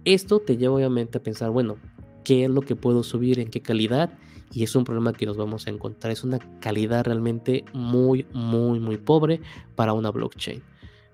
[0.05, 1.77] Esto te lleva obviamente a pensar, bueno,
[2.23, 3.39] ¿qué es lo que puedo subir?
[3.39, 4.17] ¿En qué calidad?
[4.51, 6.11] y es un problema que nos vamos a encontrar.
[6.11, 9.41] Es una calidad realmente muy, muy, muy pobre
[9.75, 10.61] para una blockchain.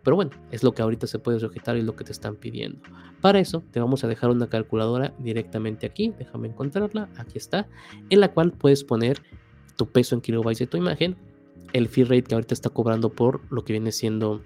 [0.06, 2.80] Pero bueno, es lo que ahorita se puede sujetar y lo que te están pidiendo.
[3.22, 7.68] Para eso te vamos a dejar una calculadora directamente aquí, déjame encontrarla, aquí está,
[8.10, 9.22] en la cual puedes poner
[9.76, 11.18] tu peso en kilobytes de tu imagen,
[11.74, 14.42] el fee rate que ahorita está cobrando por lo que viene siendo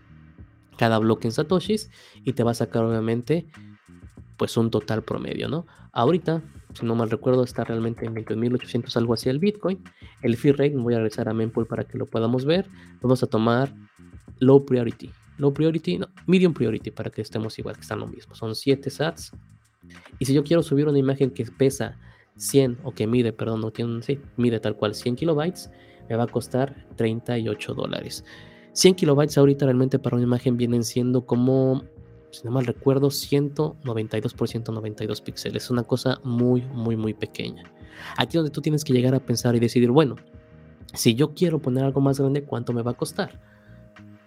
[0.77, 1.91] cada bloque en satoshis
[2.23, 3.45] y te va a sacar obviamente
[4.37, 5.67] pues un total promedio, ¿no?
[5.91, 6.41] Ahorita
[6.73, 9.83] si no mal recuerdo, está realmente en 21.800 algo hacia el Bitcoin.
[10.21, 12.67] El fee rate, voy a regresar a Mempool para que lo podamos ver.
[13.01, 13.73] Vamos a tomar
[14.39, 15.11] low priority.
[15.39, 18.35] Low priority, no, medium priority para que estemos igual, que están lo mismo.
[18.35, 19.31] Son 7 sats.
[20.19, 21.97] Y si yo quiero subir una imagen que pesa
[22.37, 25.71] 100 o que mide, perdón, no tiene, sí, mide tal cual 100 kilobytes,
[26.07, 28.23] me va a costar 38 dólares.
[28.73, 31.83] 100 kilobytes ahorita realmente para una imagen vienen siendo como
[32.31, 35.63] si no mal recuerdo, 192 por 192 píxeles.
[35.63, 37.63] Es una cosa muy, muy, muy pequeña.
[38.17, 40.15] Aquí donde tú tienes que llegar a pensar y decidir, bueno,
[40.93, 43.39] si yo quiero poner algo más grande, ¿cuánto me va a costar?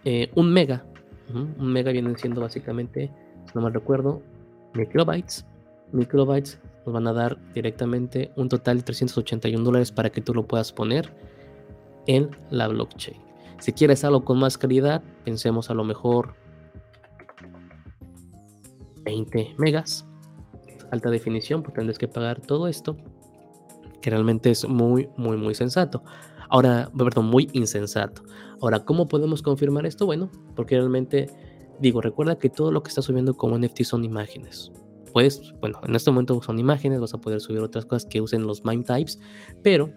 [0.04, 0.84] Eh, un mega.
[1.34, 3.10] Un mega viene siendo básicamente,
[3.46, 4.22] si no mal recuerdo.
[4.74, 10.34] Mil kilobytes nos van a dar directamente un total de 381 dólares para que tú
[10.34, 11.12] lo puedas poner
[12.06, 13.16] en la blockchain.
[13.58, 16.34] Si quieres algo con más calidad, pensemos a lo mejor
[19.04, 20.06] 20 megas.
[20.90, 22.96] Alta definición, pues tendrás que pagar todo esto,
[24.00, 26.02] que realmente es muy, muy, muy sensato.
[26.52, 28.24] Ahora, perdón, muy insensato.
[28.60, 30.04] Ahora, ¿cómo podemos confirmar esto?
[30.04, 31.30] Bueno, porque realmente,
[31.80, 34.70] digo, recuerda que todo lo que está subiendo como NFT son imágenes.
[35.14, 38.46] Pues, bueno, en este momento son imágenes, vas a poder subir otras cosas que usen
[38.46, 39.18] los MIME types,
[39.62, 39.94] pero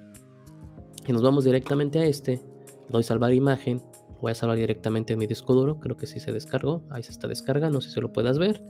[1.06, 2.41] si nos vamos directamente a este,
[2.88, 3.84] doy salvar imagen,
[4.22, 7.12] voy a salvar directamente en mi disco duro, creo que sí se descargó, ahí se
[7.12, 8.62] está descargando, no sé si lo puedas ver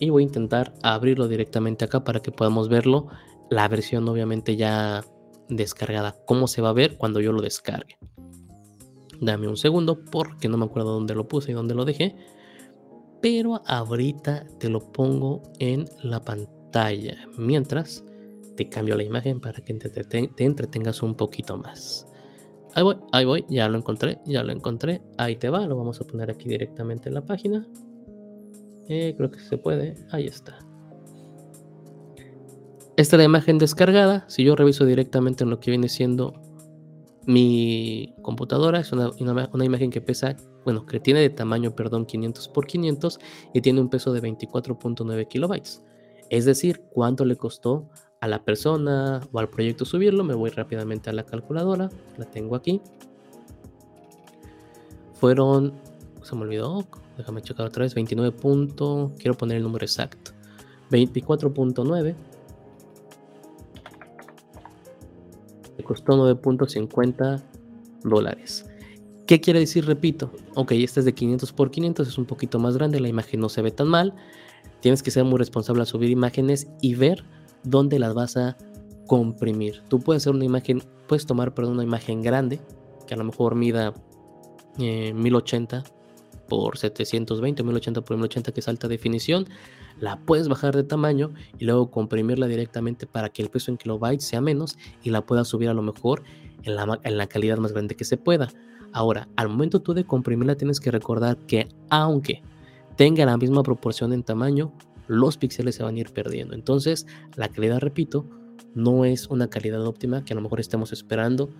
[0.00, 3.06] y voy a intentar abrirlo directamente acá para que podamos verlo
[3.48, 5.04] la versión obviamente ya
[5.48, 7.98] descargada cómo se va a ver cuando yo lo descargue
[9.20, 12.14] dame un segundo porque no me acuerdo dónde lo puse y dónde lo dejé
[13.20, 18.04] pero ahorita te lo pongo en la pantalla mientras
[18.56, 19.88] te cambio la imagen para que te,
[20.28, 22.06] te entretengas un poquito más
[22.74, 26.00] ahí voy, ahí voy, ya lo encontré, ya lo encontré ahí te va, lo vamos
[26.00, 27.66] a poner aquí directamente en la página
[28.88, 29.96] eh, creo que se puede.
[30.10, 30.58] Ahí está.
[32.96, 34.24] Esta es la imagen descargada.
[34.26, 36.32] Si yo reviso directamente en lo que viene siendo
[37.26, 42.66] mi computadora, es una, imagen que pesa, bueno, que tiene de tamaño, perdón, 500 por
[42.66, 43.18] 500
[43.52, 45.82] y tiene un peso de 24.9 kilobytes.
[46.30, 50.24] Es decir, cuánto le costó a la persona o al proyecto subirlo.
[50.24, 52.80] Me voy rápidamente a la calculadora, la tengo aquí.
[55.14, 55.74] Fueron,
[56.22, 57.94] se me olvidó, Déjame checar otra vez.
[57.94, 58.36] 29.
[59.18, 60.32] quiero poner el número exacto.
[60.90, 62.14] 24.9.
[65.86, 67.42] costó 9.50
[68.02, 68.66] dólares.
[69.26, 69.86] ¿Qué quiere decir?
[69.86, 70.30] Repito.
[70.54, 72.06] Ok, este es de 500 por 500.
[72.06, 73.00] Es un poquito más grande.
[73.00, 74.14] La imagen no se ve tan mal.
[74.80, 77.24] Tienes que ser muy responsable a subir imágenes y ver
[77.64, 78.56] dónde las vas a
[79.06, 79.82] comprimir.
[79.88, 82.60] Tú puedes hacer una imagen, puedes tomar perdón, una imagen grande,
[83.06, 83.94] que a lo mejor mida
[84.78, 85.82] 1080 eh,
[86.48, 89.48] por 720 1080 por 1080 que es alta definición,
[90.00, 94.24] la puedes bajar de tamaño y luego comprimirla directamente para que el peso en kilobytes
[94.24, 96.22] sea menos y la puedas subir a lo mejor
[96.62, 98.48] en la, en la calidad más grande que se pueda.
[98.92, 102.42] Ahora, al momento tú de comprimirla tienes que recordar que aunque
[102.96, 104.72] tenga la misma proporción en tamaño,
[105.06, 106.54] los píxeles se van a ir perdiendo.
[106.54, 107.06] Entonces,
[107.36, 108.26] la calidad, repito,
[108.74, 111.50] no es una calidad óptima que a lo mejor estemos esperando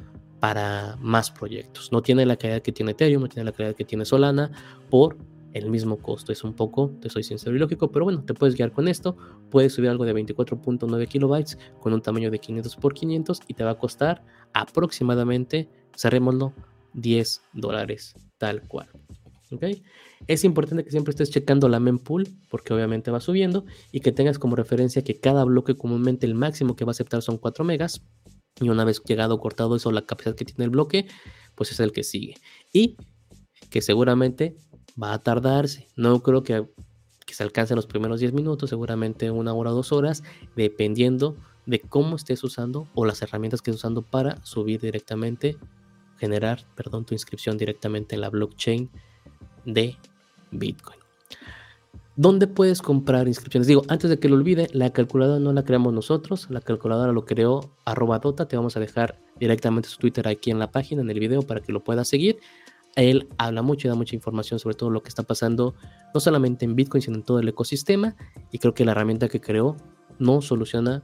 [0.41, 1.93] para más proyectos.
[1.93, 4.51] No tiene la calidad que tiene Ethereum, no tiene la calidad que tiene Solana
[4.91, 5.17] por
[5.57, 6.33] el mismo costo.
[6.33, 9.17] Es un poco, te soy sincero y lógico, pero bueno, te puedes guiar con esto.
[9.51, 13.65] Puedes subir algo de 24.9 kilobytes con un tamaño de 500 por 500 y te
[13.65, 16.53] va a costar aproximadamente, cerrémoslo,
[16.95, 18.89] 10 dólares tal cual.
[19.51, 19.65] ¿Ok?
[20.27, 24.39] Es importante que siempre estés checando la mempool porque obviamente va subiendo y que tengas
[24.39, 28.03] como referencia que cada bloque comúnmente el máximo que va a aceptar son 4 megas
[28.61, 31.07] y una vez llegado cortado eso la capacidad que tiene el bloque
[31.55, 32.35] pues es el que sigue
[32.73, 32.97] y
[33.71, 34.57] que seguramente
[35.01, 36.67] va a tardarse no creo que,
[37.27, 40.23] se alcance los primeros 10 minutos seguramente una hora o dos horas
[40.55, 45.57] dependiendo de cómo estés usando o las herramientas que estés usando para subir directamente
[46.19, 48.91] generar perdón tu inscripción directamente en la blockchain
[49.65, 49.97] de
[50.51, 50.99] Bitcoin.
[52.19, 53.67] ¿Dónde puedes comprar inscripciones?
[53.67, 57.27] Digo, antes de que lo olvide, la calculadora no la creamos nosotros, la calculadora lo
[57.27, 61.11] creó arroba Dota, te vamos a dejar directamente su Twitter aquí en la página, en
[61.11, 62.39] el video, para que lo puedas seguir.
[62.97, 65.75] Él habla mucho y da mucha información sobre todo lo que está pasando,
[66.13, 68.17] no solamente en Bitcoin, sino en todo el ecosistema,
[68.51, 69.77] y creo que la herramienta que creó
[70.19, 71.03] no soluciona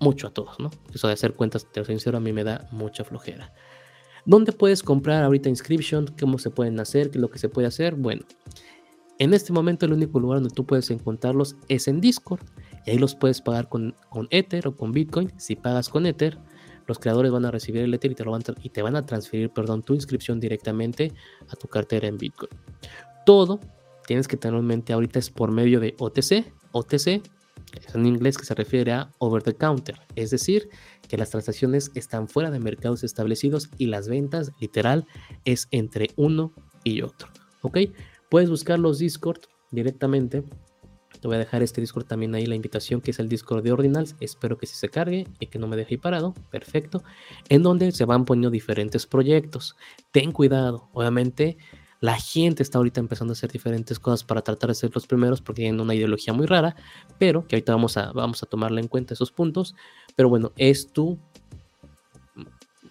[0.00, 0.70] mucho a todos, ¿no?
[0.92, 3.52] Eso de hacer cuentas, te lo sincero, a mí me da mucha flojera.
[4.26, 6.14] ¿Dónde puedes comprar ahorita inscription?
[6.18, 7.10] ¿Cómo se pueden hacer?
[7.10, 7.94] ¿Qué es lo que se puede hacer?
[7.94, 8.24] Bueno,
[9.18, 12.40] en este momento el único lugar donde tú puedes encontrarlos es en Discord.
[12.86, 15.32] Y ahí los puedes pagar con, con Ether o con Bitcoin.
[15.38, 16.38] Si pagas con Ether,
[16.86, 19.06] los creadores van a recibir el Ether y te, lo van, y te van a
[19.06, 21.12] transferir perdón, tu inscripción directamente
[21.48, 22.50] a tu cartera en Bitcoin.
[23.24, 23.60] Todo
[24.06, 26.52] tienes que tener en mente ahorita es por medio de OTC.
[26.72, 27.22] OTC
[27.86, 30.68] es en inglés que se refiere a over the counter, es decir,
[31.08, 35.06] que las transacciones están fuera de mercados establecidos y las ventas, literal,
[35.44, 36.52] es entre uno
[36.84, 37.28] y otro.
[37.62, 37.78] ¿Ok?
[38.30, 40.44] Puedes buscar los Discord directamente.
[41.24, 43.72] Te voy a dejar este Discord también ahí, la invitación que es el Discord de
[43.72, 44.14] Ordinals.
[44.20, 46.34] Espero que sí se cargue y que no me deje ahí parado.
[46.50, 47.02] Perfecto.
[47.48, 49.74] En donde se van poniendo diferentes proyectos.
[50.10, 50.90] Ten cuidado.
[50.92, 51.56] Obviamente,
[52.00, 55.40] la gente está ahorita empezando a hacer diferentes cosas para tratar de ser los primeros
[55.40, 56.76] porque tienen una ideología muy rara,
[57.18, 59.74] pero que ahorita vamos a, vamos a tomarle en cuenta esos puntos.
[60.16, 61.18] Pero bueno, es tu,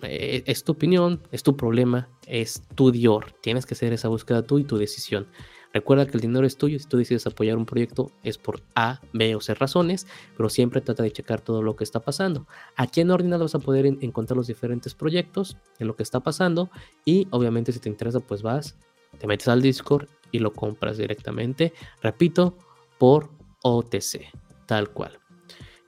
[0.02, 3.34] eh, es tu opinión, es tu problema, es tu Dior.
[3.44, 5.28] Tienes que hacer esa búsqueda tú y tu decisión.
[5.74, 6.80] Recuerda que el dinero es tuyo.
[6.80, 10.08] Si tú decides apoyar un proyecto es por A, B o C razones,
[10.38, 12.48] pero siempre trata de checar todo lo que está pasando.
[12.76, 16.70] Aquí en Ordinal vas a poder encontrar los diferentes proyectos, en lo que está pasando
[17.04, 18.78] y obviamente si te interesa pues vas
[19.18, 22.58] te metes al Discord y lo compras directamente, repito,
[22.98, 23.30] por
[23.62, 24.32] OTC,
[24.66, 25.20] tal cual.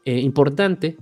[0.06, 0.98] Eh, importante,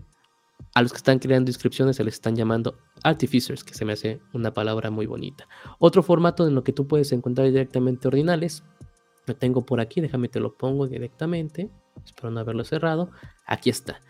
[0.73, 4.21] a los que están creando inscripciones se les están llamando artificers, que se me hace
[4.31, 5.47] una palabra muy bonita.
[5.77, 8.63] Otro formato en lo que tú puedes encontrar directamente ordinales,
[9.25, 11.69] lo tengo por aquí, déjame te lo pongo directamente,
[12.05, 13.11] espero no haberlo cerrado,
[13.45, 14.01] aquí está,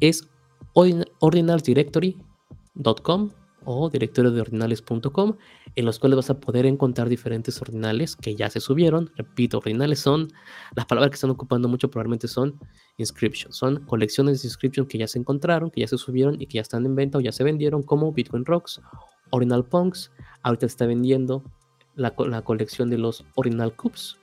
[0.00, 0.28] es
[0.74, 3.30] ordinalsdirectory.com
[3.64, 5.36] o directorio de ordinales.com,
[5.74, 9.10] en los cuales vas a poder encontrar diferentes ordinales que ya se subieron.
[9.16, 10.28] Repito, ordinales son,
[10.74, 12.58] las palabras que están ocupando mucho probablemente son
[12.96, 16.56] inscriptions, son colecciones de inscriptions que ya se encontraron, que ya se subieron y que
[16.56, 18.80] ya están en venta o ya se vendieron, como Bitcoin Rocks,
[19.30, 20.10] Ordinal Punks,
[20.42, 21.42] ahorita está vendiendo
[21.94, 24.18] la, la colección de los Ordinal Cubes,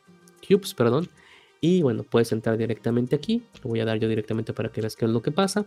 [0.50, 1.08] Cubes, perdón,
[1.62, 4.96] y bueno, puedes entrar directamente aquí, lo voy a dar yo directamente para que veas
[4.96, 5.66] qué es lo que pasa,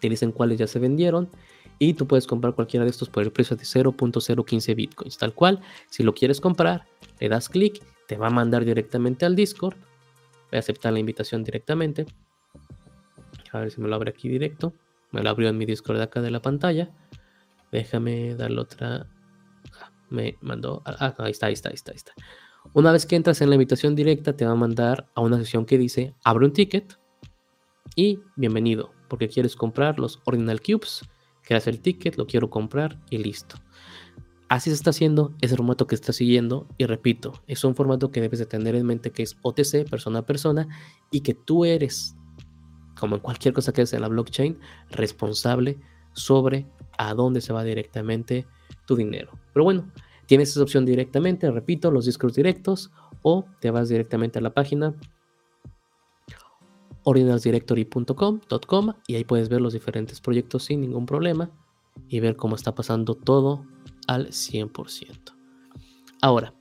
[0.00, 1.30] te dicen cuáles ya se vendieron
[1.78, 5.18] y tú puedes comprar cualquiera de estos por el precio de 0.015 bitcoins.
[5.18, 6.86] Tal cual, si lo quieres comprar,
[7.20, 9.76] le das clic, te va a mandar directamente al Discord.
[10.50, 12.06] Voy a aceptar la invitación directamente.
[13.52, 14.72] A ver si me lo abre aquí directo.
[15.12, 16.90] Me lo abrió en mi Discord de acá de la pantalla.
[17.72, 19.06] Déjame darle otra.
[19.80, 20.82] Ah, me mandó.
[20.84, 22.12] Ah, está, ahí está, ahí está, ahí está.
[22.74, 25.64] Una vez que entras en la invitación directa, te va a mandar a una sesión
[25.64, 26.98] que dice abre un ticket
[27.94, 31.02] y bienvenido, porque quieres comprar los Ordinal Cubes
[31.46, 33.56] creas el ticket, lo quiero comprar y listo.
[34.48, 38.10] Así se está haciendo, es el formato que está siguiendo y repito, es un formato
[38.10, 40.68] que debes de tener en mente que es OTC, persona a persona,
[41.10, 42.16] y que tú eres,
[42.98, 44.58] como en cualquier cosa que haces en la blockchain,
[44.90, 45.78] responsable
[46.12, 46.66] sobre
[46.98, 48.46] a dónde se va directamente
[48.86, 49.32] tu dinero.
[49.52, 49.90] Pero bueno,
[50.26, 52.90] tienes esa opción directamente, repito, los discos directos,
[53.22, 54.94] o te vas directamente a la página
[57.04, 58.40] ordinalsdirectory.com
[59.06, 61.50] y ahí puedes ver los diferentes proyectos sin ningún problema
[62.08, 63.64] y ver cómo está pasando todo
[64.08, 65.32] al 100%.
[66.20, 66.54] Ahora,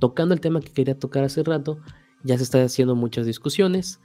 [0.00, 1.78] tocando el tema que quería tocar hace rato,
[2.24, 4.00] ya se están haciendo muchas discusiones.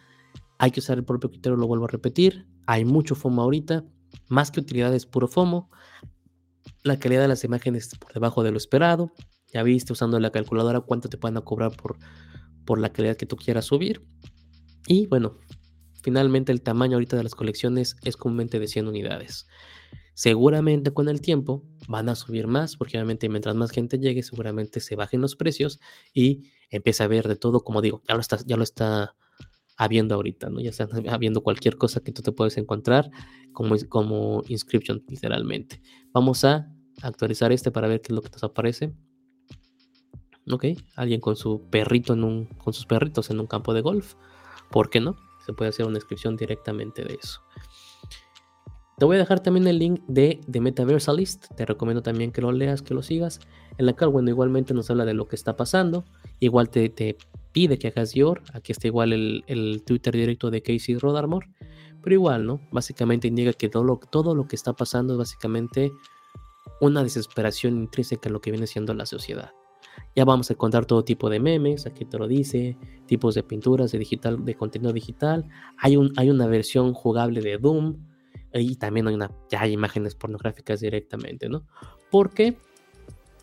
[0.60, 2.45] Hay que usar el propio criterio, lo vuelvo a repetir.
[2.67, 3.84] Hay mucho FOMO ahorita,
[4.27, 5.69] más que utilidades, puro FOMO.
[6.88, 9.12] La calidad de las imágenes por debajo de lo esperado.
[9.52, 11.97] Ya viste usando la calculadora cuánto te pueden cobrar por,
[12.63, 14.06] por la calidad que tú quieras subir.
[14.88, 15.38] Y bueno,
[16.02, 19.47] finalmente el tamaño ahorita de las colecciones es comúnmente de 100 unidades.
[20.13, 24.80] Seguramente con el tiempo van a subir más, porque obviamente mientras más gente llegue, seguramente
[24.80, 25.82] se bajen los precios
[26.13, 29.13] y empieza a ver de todo, como digo, ya lo está, ya lo está
[29.76, 30.62] habiendo ahorita, ¿no?
[30.62, 33.12] Ya está habiendo cualquier cosa que tú te puedes encontrar
[33.52, 35.82] como, como inscription, literalmente.
[36.13, 38.93] Vamos a actualizar este para ver qué es lo que nos aparece.
[40.49, 44.15] Ok, alguien con su perrito en un, con sus perritos en un campo de golf.
[44.71, 45.17] ¿Por qué no?
[45.45, 47.41] Se puede hacer una inscripción directamente de eso.
[48.97, 51.53] Te voy a dejar también el link de The Metaversalist.
[51.55, 53.39] Te recomiendo también que lo leas, que lo sigas.
[53.77, 56.03] En la cual, bueno, igualmente nos habla de lo que está pasando.
[56.39, 57.15] Igual te,
[57.51, 58.41] pide que hagas your.
[58.53, 61.47] Aquí está igual el, Twitter directo de Casey Rodarmore.
[62.01, 62.60] Pero igual, ¿no?
[62.71, 65.91] Básicamente indica que todo todo lo que está pasando es básicamente
[66.81, 69.51] una desesperación intrínseca en lo que viene siendo la sociedad.
[70.15, 73.91] Ya vamos a encontrar todo tipo de memes, aquí te lo dice, tipos de pinturas,
[73.91, 75.47] de digital, de contenido digital.
[75.77, 77.97] Hay, un, hay una versión jugable de Doom
[78.53, 81.65] y también hay una, ya hay imágenes pornográficas directamente, ¿no?
[82.11, 82.57] Porque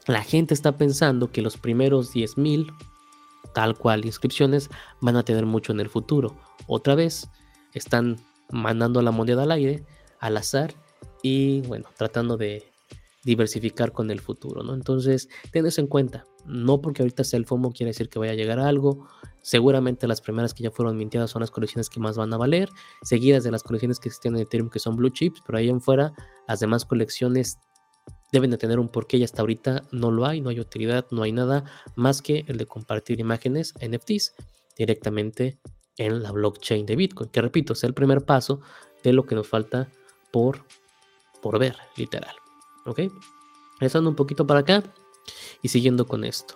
[0.06, 2.72] la gente está pensando que los primeros 10.000,
[3.52, 4.68] tal cual inscripciones,
[5.00, 6.36] van a tener mucho en el futuro.
[6.66, 7.30] Otra vez,
[7.72, 8.16] están
[8.50, 9.84] mandando la moneda al aire,
[10.20, 10.74] al azar,
[11.22, 12.73] y bueno, tratando de
[13.24, 14.74] diversificar con el futuro, ¿no?
[14.74, 16.26] Entonces, ten eso en cuenta.
[16.44, 19.08] No porque ahorita sea el FOMO quiere decir que vaya a llegar a algo.
[19.40, 22.68] Seguramente las primeras que ya fueron mintidas son las colecciones que más van a valer,
[23.02, 25.80] seguidas de las colecciones que existen en Ethereum que son blue chips, pero ahí en
[25.80, 26.12] fuera
[26.48, 27.58] las demás colecciones
[28.32, 31.22] deben de tener un porqué y hasta ahorita no lo hay, no hay utilidad, no
[31.22, 34.34] hay nada más que el de compartir imágenes NFTs
[34.76, 35.58] directamente
[35.96, 38.60] en la blockchain de Bitcoin, que repito, es el primer paso
[39.02, 39.88] de lo que nos falta
[40.32, 40.64] por,
[41.40, 42.34] por ver, literal.
[42.86, 43.00] ¿Ok?
[43.80, 44.82] Regresando un poquito para acá
[45.62, 46.54] y siguiendo con esto.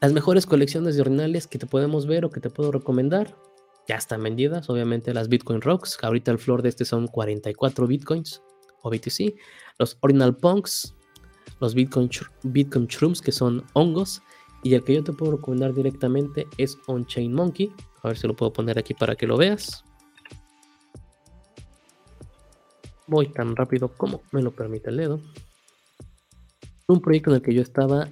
[0.00, 3.34] Las mejores colecciones de ordinales que te podemos ver o que te puedo recomendar
[3.88, 4.68] ya están vendidas.
[4.68, 5.98] Obviamente las Bitcoin Rocks.
[6.02, 8.42] Ahorita el floor de este son 44 Bitcoins
[8.82, 9.34] o BTC.
[9.78, 10.94] Los Ordinal Punks.
[11.60, 12.10] Los Bitcoin,
[12.42, 14.20] Bitcoin Shrooms que son hongos.
[14.62, 17.72] Y el que yo te puedo recomendar directamente es On-Chain Monkey.
[18.02, 19.85] A ver si lo puedo poner aquí para que lo veas.
[23.06, 25.20] Voy tan rápido como me lo permite el dedo.
[26.88, 28.04] Un proyecto en el que yo estaba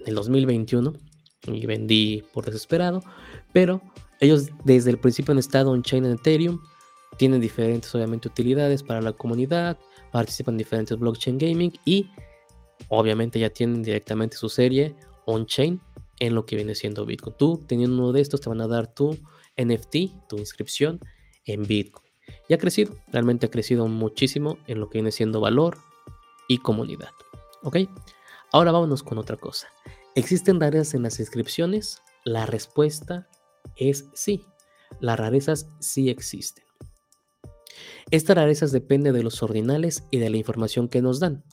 [0.00, 0.94] en el 2021
[1.46, 3.02] y vendí por desesperado,
[3.52, 3.80] pero
[4.20, 6.60] ellos desde el principio han estado en Chain en Ethereum,
[7.16, 9.78] tienen diferentes obviamente utilidades para la comunidad,
[10.12, 12.10] participan en diferentes blockchain gaming y
[12.88, 14.94] obviamente ya tienen directamente su serie
[15.26, 15.80] on-chain
[16.20, 17.36] en lo que viene siendo Bitcoin.
[17.38, 19.16] Tú teniendo uno de estos te van a dar tu
[19.56, 21.00] NFT, tu inscripción
[21.44, 22.07] en Bitcoin.
[22.48, 25.76] Y ha crecido, realmente ha crecido muchísimo en lo que viene siendo valor
[26.48, 27.10] y comunidad.
[27.62, 27.76] ¿Ok?
[28.52, 29.68] Ahora vámonos con otra cosa.
[30.14, 32.02] ¿Existen rarezas en las inscripciones?
[32.24, 33.28] La respuesta
[33.76, 34.44] es sí.
[35.00, 36.64] Las rarezas sí existen.
[38.10, 41.44] Estas rarezas dependen de los ordinales y de la información que nos dan.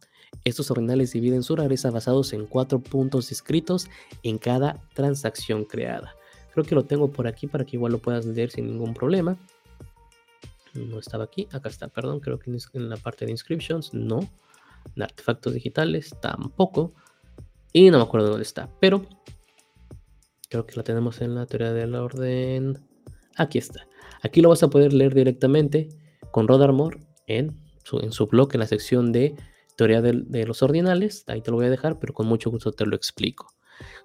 [0.45, 3.87] Estos ordinales dividen su rareza basados en cuatro puntos descritos
[4.23, 6.15] en cada transacción creada.
[6.53, 9.37] Creo que lo tengo por aquí para que igual lo puedas leer sin ningún problema
[10.75, 14.19] no estaba aquí, acá está, perdón, creo que en la parte de inscriptions, no,
[14.95, 16.93] en artefactos digitales tampoco,
[17.73, 19.05] y no me acuerdo dónde está, pero
[20.49, 22.85] creo que la tenemos en la teoría del orden,
[23.35, 23.87] aquí está,
[24.21, 25.89] aquí lo vas a poder leer directamente
[26.31, 29.35] con Rodarmore en su, en su blog, en la sección de
[29.77, 32.71] teoría de, de los ordinales, ahí te lo voy a dejar, pero con mucho gusto
[32.71, 33.47] te lo explico.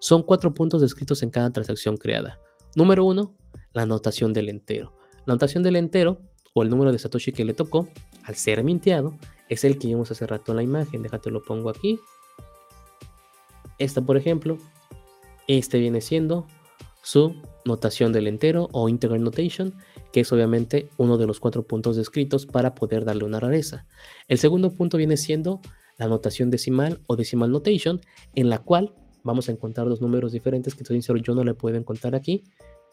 [0.00, 2.40] Son cuatro puntos descritos en cada transacción creada.
[2.74, 3.36] Número uno,
[3.72, 4.96] la anotación del entero.
[5.26, 6.20] La anotación del entero
[6.52, 7.88] o el número de Satoshi que le tocó,
[8.24, 9.16] al ser minteado,
[9.48, 11.02] es el que vimos hace rato en la imagen.
[11.02, 12.00] Déjate lo pongo aquí.
[13.78, 14.58] Esta, por ejemplo,
[15.46, 16.46] este viene siendo
[17.02, 17.34] su
[17.64, 19.74] notación del entero o integral notation,
[20.12, 23.86] que es obviamente uno de los cuatro puntos descritos para poder darle una rareza.
[24.28, 25.60] El segundo punto viene siendo
[25.98, 28.00] la notación decimal o decimal notation,
[28.34, 31.76] en la cual vamos a encontrar dos números diferentes que sincero yo no le puedo
[31.76, 32.44] encontrar aquí,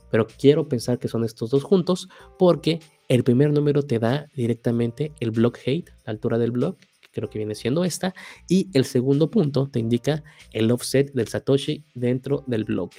[0.09, 5.13] pero quiero pensar que son estos dos juntos porque el primer número te da directamente
[5.19, 8.13] el block height, la altura del block, que creo que viene siendo esta,
[8.49, 12.97] y el segundo punto te indica el offset del Satoshi dentro del bloque.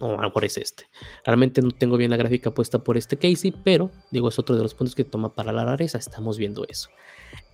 [0.00, 0.88] O a lo mejor es este.
[1.24, 4.62] Realmente no tengo bien la gráfica puesta por este Casey, pero digo, es otro de
[4.62, 5.96] los puntos que toma para la rareza.
[5.98, 6.90] Estamos viendo eso.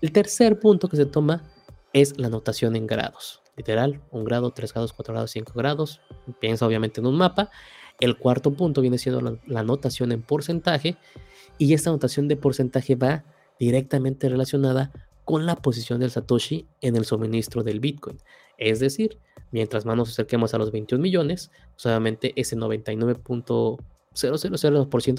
[0.01, 1.45] El tercer punto que se toma
[1.93, 3.43] es la notación en grados.
[3.57, 6.01] Literal, un grado, tres grados, cuatro grados, cinco grados.
[6.41, 7.51] Piensa obviamente en un mapa.
[8.01, 10.97] El cuarto punto viene siendo la, notación en porcentaje.
[11.59, 13.25] Y esta notación de porcentaje va
[13.59, 14.91] directamente relacionada
[15.25, 18.19] con la posición del Satoshi en el suministro del Bitcoin.
[18.59, 19.19] Es decir,
[19.51, 23.79] mientras más nos acerquemos a los 21 millones, solamente pues, ese 99.000%
[24.15, 24.29] se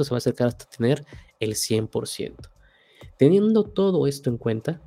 [0.09, 1.05] va a acercar hasta tener
[1.39, 2.33] el 100%.
[3.17, 4.81] Teniendo todo esto en cuenta,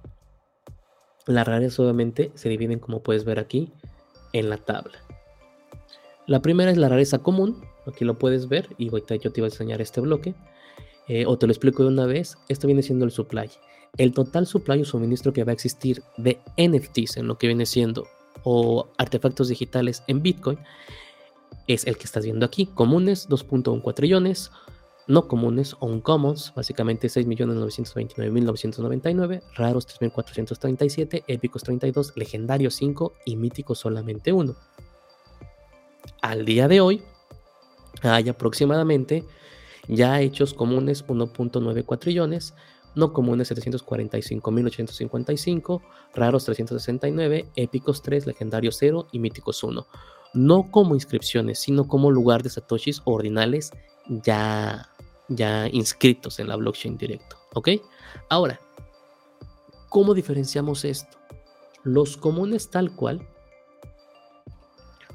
[1.27, 3.73] las rarezas obviamente se dividen como puedes ver aquí
[4.33, 4.99] en la tabla.
[6.27, 9.47] La primera es la rareza común, aquí lo puedes ver y ahorita yo te iba
[9.47, 10.35] a enseñar este bloque,
[11.09, 13.51] eh, o te lo explico de una vez, esto viene siendo el supply.
[13.97, 17.67] El total supply o suministro que va a existir de NFTs en lo que viene
[17.67, 18.07] siendo
[18.43, 20.59] o artefactos digitales en Bitcoin
[21.67, 22.67] es el que estás viendo aquí.
[22.67, 24.51] Comunes 2.14 trillones,
[25.07, 34.33] no comunes o uncommons, básicamente 6.929.999, raros 3.437, épicos 32, legendarios 5 y míticos solamente
[34.33, 34.55] 1.
[36.23, 37.03] Al día de hoy
[38.03, 39.25] hay aproximadamente
[39.89, 42.55] ya hechos comunes 1.94 trillones,
[42.95, 45.83] no comunes 745.855,
[46.15, 49.87] raros 369, épicos 3, legendarios 0 y míticos 1.
[50.35, 53.71] No como inscripciones, sino como lugar de satoshis ordinales
[54.09, 54.91] ya,
[55.29, 57.37] ya inscritos en la blockchain directo.
[57.55, 57.69] ¿Ok?
[58.29, 58.59] Ahora,
[59.89, 61.17] ¿cómo diferenciamos esto?
[61.85, 63.25] Los comunes tal cual,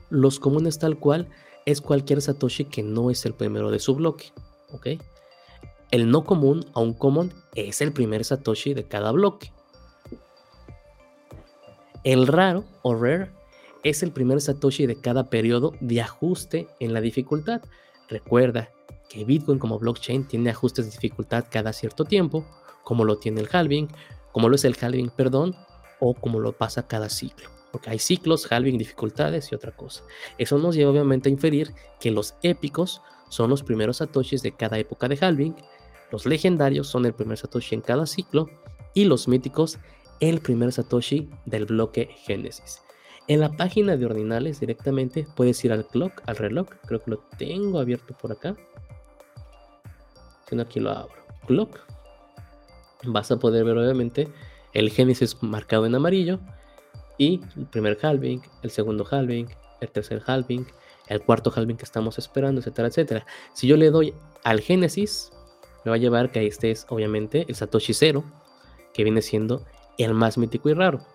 [0.10, 1.30] los comunes tal cual
[1.66, 4.32] es cualquier satoshi que no es el primero de su bloque.
[4.72, 4.88] ¿Ok?
[5.92, 9.52] El no común a un common es el primer Satoshi de cada bloque.
[12.06, 13.30] El raro o rare
[13.84, 17.62] es el primer Satoshi de cada periodo de ajuste en la dificultad.
[18.08, 18.72] Recuerda
[19.10, 22.46] que Bitcoin como blockchain tiene ajustes de dificultad cada cierto tiempo,
[22.84, 23.90] como lo tiene el halving,
[24.32, 25.58] como lo es el halving, perdón,
[26.00, 27.50] o como lo pasa cada ciclo.
[27.72, 30.04] Porque hay ciclos, halving, dificultades y otra cosa.
[30.38, 34.78] Eso nos lleva obviamente a inferir que los épicos son los primeros satoshis de cada
[34.78, 35.56] época de halving
[36.12, 38.50] los legendarios son el primer Satoshi en cada ciclo
[38.94, 39.80] y los míticos
[40.20, 42.82] el primer Satoshi del bloque Génesis.
[43.28, 47.18] En la página de ordinales directamente puedes ir al clock, al reloj, creo que lo
[47.38, 48.56] tengo abierto por acá.
[50.48, 51.16] Si no, aquí lo abro.
[51.48, 51.80] Clock.
[53.06, 54.28] Vas a poder ver obviamente
[54.74, 56.40] el Génesis marcado en amarillo
[57.22, 59.48] y el primer halving, el segundo halving,
[59.80, 60.66] el tercer halving,
[61.06, 63.28] el cuarto halving que estamos esperando, etcétera, etcétera.
[63.54, 65.32] Si yo le doy al Génesis,
[65.86, 68.24] me va a llevar que ahí estés, obviamente, el Satoshi Zero,
[68.92, 69.64] que viene siendo
[70.00, 71.06] el más mítico y raro.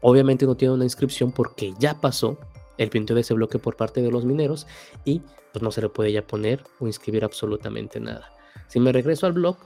[0.00, 2.38] Obviamente no tiene una inscripción porque ya pasó
[2.78, 4.66] el pinteo de ese bloque por parte de los mineros
[5.04, 5.20] y
[5.52, 8.32] pues no se le puede ya poner o inscribir absolutamente nada.
[8.66, 9.58] Si me regreso al blog,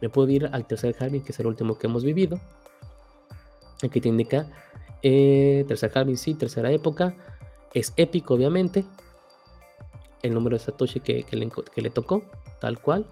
[0.00, 2.40] me puedo ir al tercer halving, que es el último que hemos vivido.
[3.80, 4.48] Aquí te indica
[5.02, 7.14] eh, tercer halving, sí, tercera época.
[7.74, 8.84] Es épico, obviamente.
[10.22, 12.22] El número de Satoshi que, que le tocó,
[12.60, 13.06] tal cual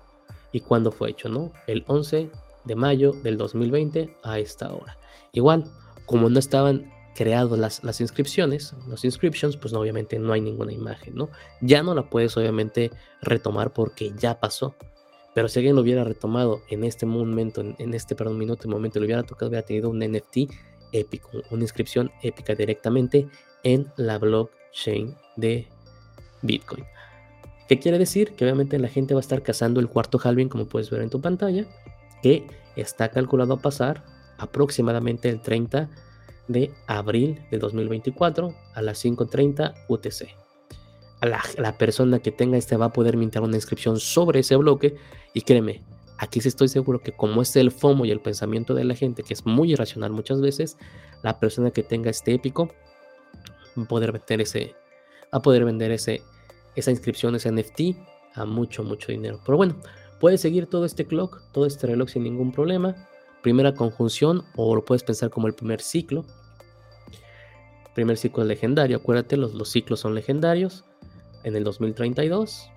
[0.52, 1.52] y cuándo fue hecho, ¿no?
[1.66, 2.30] El 11
[2.64, 4.98] de mayo del 2020 a esta hora.
[5.32, 5.64] Igual,
[6.06, 11.14] como no estaban creadas las, las inscripciones, los inscriptions, pues obviamente no hay ninguna imagen,
[11.16, 11.30] ¿no?
[11.60, 12.90] Ya no la puedes obviamente
[13.22, 14.74] retomar porque ya pasó.
[15.34, 18.98] Pero si alguien lo hubiera retomado en este momento, en, este perdón, minuto, en momento,
[18.98, 20.50] lo hubiera tocado, hubiera tenido un NFT
[20.92, 23.28] épico, una inscripción épica directamente
[23.62, 25.68] en la blockchain de
[26.42, 26.84] Bitcoin.
[27.68, 28.34] ¿Qué quiere decir?
[28.34, 31.10] Que obviamente la gente va a estar cazando el cuarto halving, como puedes ver en
[31.10, 31.66] tu pantalla,
[32.22, 34.04] que está calculado a pasar
[34.38, 35.90] aproximadamente el 30
[36.46, 40.28] de abril de 2024 a las 5.30 UTC.
[41.20, 44.96] A la, persona que tenga este va a poder mintar una inscripción sobre ese bloque
[45.34, 45.82] y créeme,
[46.18, 49.22] aquí sí estoy seguro que como es el FOMO y el pensamiento de la gente,
[49.22, 50.76] que es muy irracional muchas veces,
[51.22, 52.68] la persona que tenga este épico
[53.76, 54.74] va a poder vender ese,
[55.30, 57.96] a poder esa inscripción, ese NFT,
[58.34, 59.40] a mucho, mucho dinero.
[59.44, 59.76] Pero bueno,
[60.20, 63.08] puedes seguir todo este clock, todo este reloj sin ningún problema.
[63.42, 66.24] Primera conjunción, o lo puedes pensar como el primer ciclo.
[67.94, 70.84] Primer ciclo es legendario, acuérdate, los, los ciclos son legendarios.
[71.44, 72.70] En el 2032.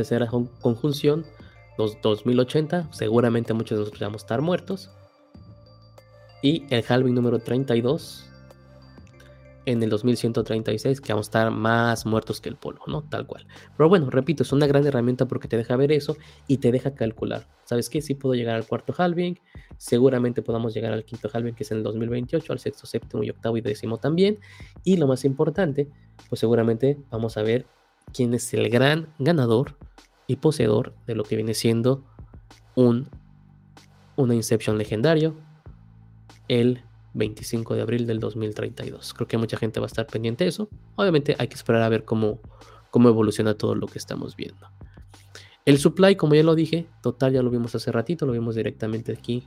[0.00, 0.28] Tercera
[0.62, 1.26] conjunción,
[1.76, 2.90] los 2080.
[2.90, 4.90] Seguramente muchos de nosotros vamos a estar muertos.
[6.40, 8.26] Y el halving número 32
[9.66, 13.02] en el 2136 que vamos a estar más muertos que el polvo, ¿no?
[13.02, 13.46] Tal cual.
[13.76, 16.16] Pero bueno, repito, es una gran herramienta porque te deja ver eso
[16.48, 17.46] y te deja calcular.
[17.64, 18.00] ¿Sabes qué?
[18.00, 19.38] Si puedo llegar al cuarto halving,
[19.76, 23.28] seguramente podamos llegar al quinto halving que es en el 2028, al sexto, séptimo y
[23.28, 24.38] octavo y décimo también.
[24.82, 25.90] Y lo más importante,
[26.30, 27.66] pues seguramente vamos a ver
[28.12, 29.76] quién es el gran ganador
[30.26, 32.04] y poseedor de lo que viene siendo
[32.74, 33.08] un
[34.16, 35.34] una Inception legendario
[36.48, 36.82] el
[37.14, 39.14] 25 de abril del 2032.
[39.14, 40.68] Creo que mucha gente va a estar pendiente de eso.
[40.96, 42.40] Obviamente hay que esperar a ver cómo,
[42.90, 44.68] cómo evoluciona todo lo que estamos viendo.
[45.64, 49.12] El supply, como ya lo dije, total ya lo vimos hace ratito, lo vimos directamente
[49.12, 49.46] aquí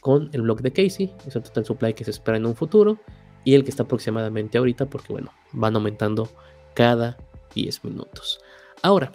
[0.00, 1.12] con el blog de Casey.
[1.26, 2.98] Es el total supply que se espera en un futuro
[3.44, 6.28] y el que está aproximadamente ahorita porque bueno, van aumentando
[6.74, 7.16] cada
[7.54, 8.40] 10 minutos.
[8.82, 9.12] Ahora,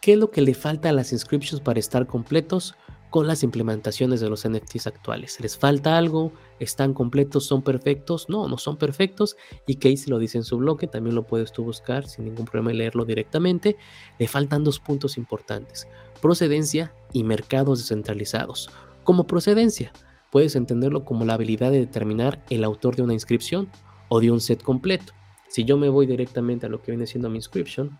[0.00, 2.74] ¿qué es lo que le falta a las inscriptions para estar completos?
[3.14, 5.38] con las implementaciones de los NFTs actuales.
[5.38, 6.32] ¿Les falta algo?
[6.58, 7.46] ¿Están completos?
[7.46, 8.28] ¿Son perfectos?
[8.28, 9.36] No, no son perfectos.
[9.68, 12.72] Y Casey lo dice en su bloque, también lo puedes tú buscar sin ningún problema
[12.72, 13.76] y leerlo directamente.
[14.18, 15.86] Le faltan dos puntos importantes,
[16.20, 18.68] procedencia y mercados descentralizados.
[19.04, 19.92] Como procedencia,
[20.32, 23.70] puedes entenderlo como la habilidad de determinar el autor de una inscripción
[24.08, 25.12] o de un set completo.
[25.48, 27.96] Si yo me voy directamente a lo que viene siendo mi inscription,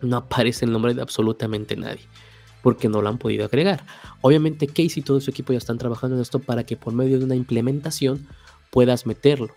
[0.00, 2.06] no aparece el nombre de absolutamente nadie
[2.62, 3.84] porque no lo han podido agregar.
[4.20, 7.18] Obviamente Casey y todo su equipo ya están trabajando en esto para que por medio
[7.18, 8.26] de una implementación
[8.70, 9.54] puedas meterlo.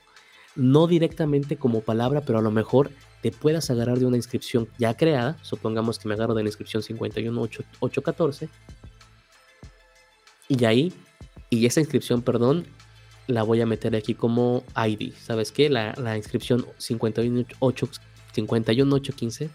[0.55, 2.91] No directamente como palabra, pero a lo mejor
[3.21, 5.37] te puedas agarrar de una inscripción ya creada.
[5.41, 8.49] Supongamos que me agarro de la inscripción 51814.
[10.49, 10.93] Y ahí,
[11.49, 12.65] y esa inscripción, perdón,
[13.27, 15.13] la voy a meter aquí como ID.
[15.13, 15.69] ¿Sabes qué?
[15.69, 19.49] La, la inscripción 51815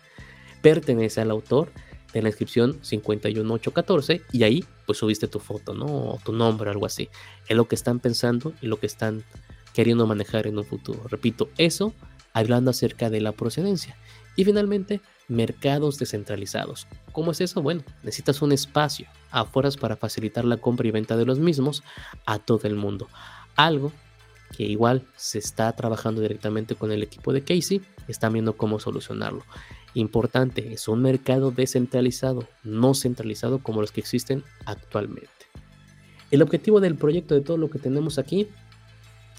[0.62, 1.70] pertenece al autor
[2.12, 5.86] en la inscripción 51814 y ahí pues subiste tu foto, ¿no?
[5.86, 7.08] O tu nombre, algo así.
[7.48, 9.24] Es lo que están pensando y lo que están
[9.74, 11.02] queriendo manejar en un futuro.
[11.08, 11.92] Repito, eso
[12.32, 13.96] hablando acerca de la procedencia.
[14.36, 16.86] Y finalmente, mercados descentralizados.
[17.12, 17.62] ¿Cómo es eso?
[17.62, 21.82] Bueno, necesitas un espacio afuera para facilitar la compra y venta de los mismos
[22.26, 23.08] a todo el mundo.
[23.56, 23.92] Algo
[24.56, 29.44] que igual se está trabajando directamente con el equipo de Casey, están viendo cómo solucionarlo.
[29.94, 35.30] Importante, es un mercado descentralizado, no centralizado como los que existen actualmente.
[36.30, 38.48] El objetivo del proyecto de todo lo que tenemos aquí,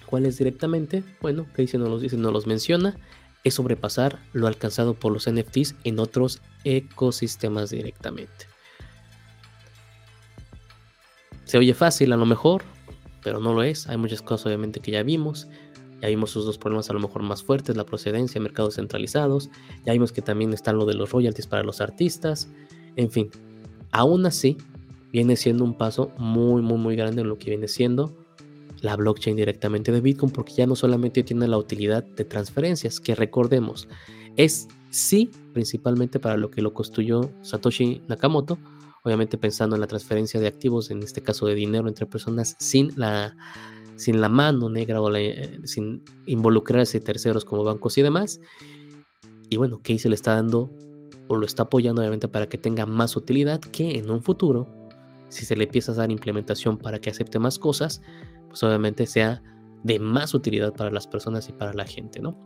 [0.05, 1.03] ¿cuál es directamente?
[1.21, 2.97] Bueno, Casey nos los dice, nos los menciona,
[3.43, 8.47] es sobrepasar lo alcanzado por los NFTs en otros ecosistemas directamente.
[11.45, 12.63] Se oye fácil a lo mejor,
[13.23, 13.87] pero no lo es.
[13.87, 15.47] Hay muchas cosas obviamente que ya vimos.
[16.01, 19.49] Ya vimos sus dos problemas a lo mejor más fuertes, la procedencia, mercados centralizados.
[19.85, 22.49] Ya vimos que también están lo de los royalties para los artistas.
[22.95, 23.31] En fin,
[23.91, 24.57] aún así,
[25.11, 28.15] viene siendo un paso muy, muy, muy grande en lo que viene siendo
[28.81, 33.15] la blockchain directamente de Bitcoin, porque ya no solamente tiene la utilidad de transferencias, que
[33.15, 33.87] recordemos,
[34.35, 38.57] es sí principalmente para lo que lo construyó Satoshi Nakamoto,
[39.07, 42.91] obviamente pensando en la transferencia de activos, en este caso de dinero entre personas sin
[42.95, 43.35] la
[43.95, 48.39] sin la mano negra o eh, sin involucrarse terceros como bancos y demás.
[49.49, 50.69] Y bueno, se le está dando
[51.27, 54.67] o lo está apoyando obviamente para que tenga más utilidad que en un futuro,
[55.29, 58.01] si se le empieza a dar implementación para que acepte más cosas,
[58.47, 59.41] pues obviamente sea
[59.83, 62.37] de más utilidad para las personas y para la gente, ¿no?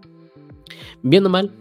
[1.04, 1.54] Viendo mal,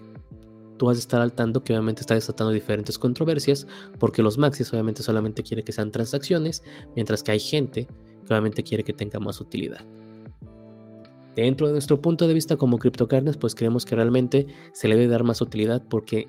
[0.81, 3.67] tú vas a estar al tanto que obviamente está desatando diferentes controversias,
[3.99, 6.63] porque los maxis obviamente solamente quiere que sean transacciones,
[6.97, 7.87] mientras que hay gente
[8.25, 9.85] obviamente quiere que tenga más utilidad.
[11.37, 15.09] Dentro de nuestro punto de vista como criptocarnes, pues creemos que realmente se le debe
[15.09, 16.29] dar más utilidad porque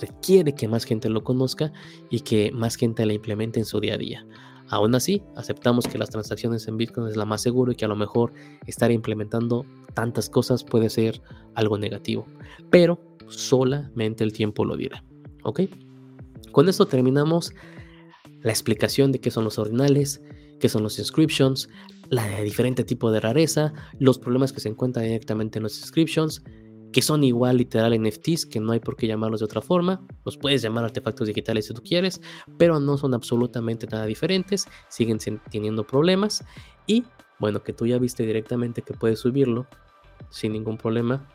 [0.00, 1.70] requiere que más gente lo conozca
[2.08, 4.26] y que más gente la implemente en su día a día.
[4.70, 7.88] Aún así, aceptamos que las transacciones en Bitcoin es la más seguro y que a
[7.88, 8.32] lo mejor
[8.66, 11.20] estar implementando tantas cosas puede ser
[11.54, 12.24] algo negativo,
[12.70, 15.04] pero solamente el tiempo lo dirá.
[15.42, 15.62] ¿Ok?
[16.52, 17.54] Con esto terminamos
[18.42, 20.22] la explicación de qué son los ordinales,
[20.58, 21.68] qué son los inscriptions,
[22.08, 26.42] la diferente tipo de rareza, los problemas que se encuentran directamente en los inscriptions,
[26.92, 30.04] que son igual literal NFTs, que no hay por qué llamarlos de otra forma.
[30.24, 32.20] Los puedes llamar artefactos digitales si tú quieres,
[32.58, 35.18] pero no son absolutamente nada diferentes, siguen
[35.50, 36.44] teniendo problemas.
[36.86, 37.04] Y
[37.38, 39.66] bueno, que tú ya viste directamente que puedes subirlo
[40.30, 41.28] sin ningún problema,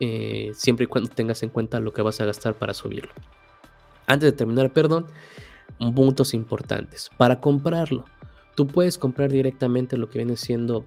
[0.00, 3.12] eh, siempre y cuando tengas en cuenta lo que vas a gastar para subirlo.
[4.06, 5.06] Antes de terminar, perdón,
[5.94, 7.10] puntos importantes.
[7.16, 8.04] Para comprarlo,
[8.56, 10.84] tú puedes comprar directamente lo que viene siendo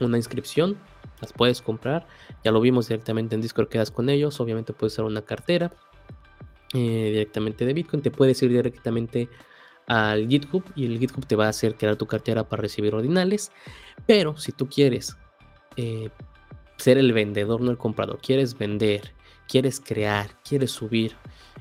[0.00, 0.76] una inscripción,
[1.20, 2.06] las puedes comprar,
[2.44, 5.72] ya lo vimos directamente en Discord, quedas con ellos, obviamente puede ser una cartera
[6.74, 9.28] eh, directamente de Bitcoin, te puedes ir directamente
[9.86, 13.50] al GitHub y el GitHub te va a hacer crear tu cartera para recibir ordinales,
[14.06, 15.16] pero si tú quieres
[15.76, 16.10] eh,
[16.78, 18.18] ser el vendedor, no el comprador.
[18.20, 19.12] Quieres vender,
[19.48, 21.16] quieres crear, quieres subir,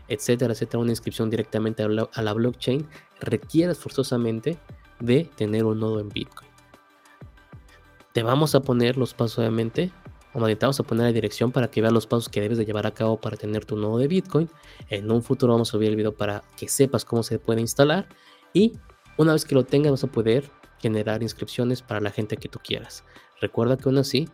[0.07, 1.87] etcétera, etcétera, una inscripción directamente a
[2.21, 2.87] la, blockchain,
[3.19, 4.57] requieres forzosamente
[4.99, 6.49] de tener un nodo en Bitcoin.
[8.13, 9.91] Te vamos a poner los pasos, obviamente,
[10.33, 12.65] o te vamos a poner la dirección para que veas los pasos que debes de
[12.65, 14.49] llevar a cabo para tener tu nodo de Bitcoin.
[14.89, 18.07] En un futuro vamos a subir el video para que sepas cómo se puede instalar
[18.53, 18.73] y
[19.17, 20.49] una vez que lo tengas vas a poder
[20.79, 23.03] generar inscripciones para la gente que tú quieras.
[23.41, 24.29] Recuerda que aún así,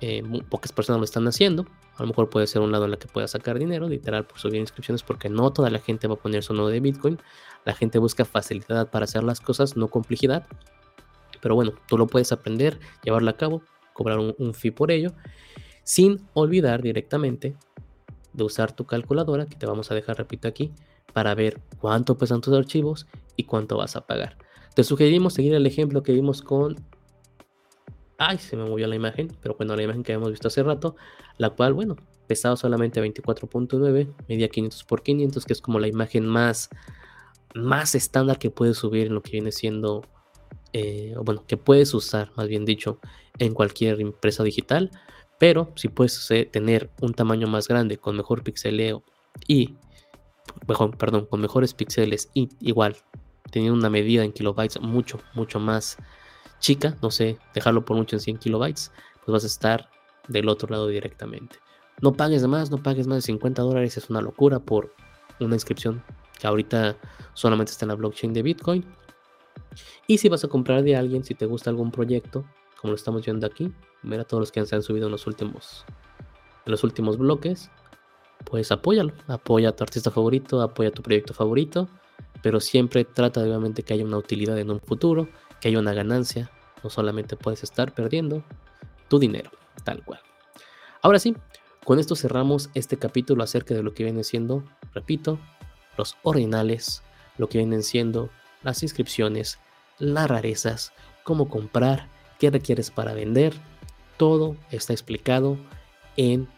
[0.00, 1.66] eh, pocas personas lo están haciendo.
[1.96, 4.38] A lo mejor puede ser un lado en el que puedas sacar dinero, literal, por
[4.38, 7.18] subir inscripciones, porque no toda la gente va a poner su nodo de Bitcoin.
[7.64, 10.46] La gente busca facilidad para hacer las cosas, no complejidad.
[11.40, 15.12] Pero bueno, tú lo puedes aprender, llevarlo a cabo, cobrar un, un fee por ello,
[15.84, 17.56] sin olvidar directamente
[18.32, 20.72] de usar tu calculadora, que te vamos a dejar, repito aquí,
[21.12, 24.36] para ver cuánto pesan tus archivos y cuánto vas a pagar.
[24.74, 26.76] Te sugerimos seguir el ejemplo que vimos con...
[28.18, 30.96] Ay, se me movió la imagen, pero bueno, la imagen que habíamos visto hace rato,
[31.36, 31.96] la cual, bueno,
[32.26, 36.70] pesaba solamente 24.9, media 500 por 500, que es como la imagen más,
[37.54, 40.02] más estándar que puedes subir en lo que viene siendo,
[40.72, 43.00] eh, bueno, que puedes usar, más bien dicho,
[43.38, 44.90] en cualquier empresa digital.
[45.38, 49.02] Pero si puedes eh, tener un tamaño más grande, con mejor pixeleo
[49.46, 49.74] y,
[50.98, 52.96] perdón, con mejores píxeles y igual
[53.50, 55.98] teniendo una medida en kilobytes mucho, mucho más
[56.58, 58.92] chica, no sé, dejarlo por mucho en 100 kilobytes,
[59.24, 59.90] pues vas a estar
[60.28, 61.58] del otro lado directamente.
[62.00, 64.94] No pagues más, no pagues más de 50 dólares, es una locura por
[65.40, 66.02] una inscripción
[66.38, 66.96] que ahorita
[67.34, 68.84] solamente está en la blockchain de Bitcoin.
[70.06, 72.44] Y si vas a comprar de alguien, si te gusta algún proyecto,
[72.80, 75.84] como lo estamos viendo aquí, mira todos los que se han subido en los últimos,
[76.64, 77.70] en los últimos bloques,
[78.44, 81.88] pues apóyalo, apoya a tu artista favorito, apoya a tu proyecto favorito
[82.42, 85.28] pero siempre trata de obviamente que haya una utilidad en un futuro,
[85.60, 86.50] que haya una ganancia,
[86.82, 88.44] no solamente puedes estar perdiendo
[89.08, 89.50] tu dinero,
[89.84, 90.20] tal cual.
[91.02, 91.36] Ahora sí,
[91.84, 95.38] con esto cerramos este capítulo acerca de lo que viene siendo, repito,
[95.96, 97.02] los ordinales,
[97.38, 98.30] lo que vienen siendo
[98.62, 99.58] las inscripciones,
[99.98, 100.92] las rarezas,
[101.22, 103.54] cómo comprar, qué requieres para vender.
[104.16, 105.58] Todo está explicado
[106.16, 106.48] en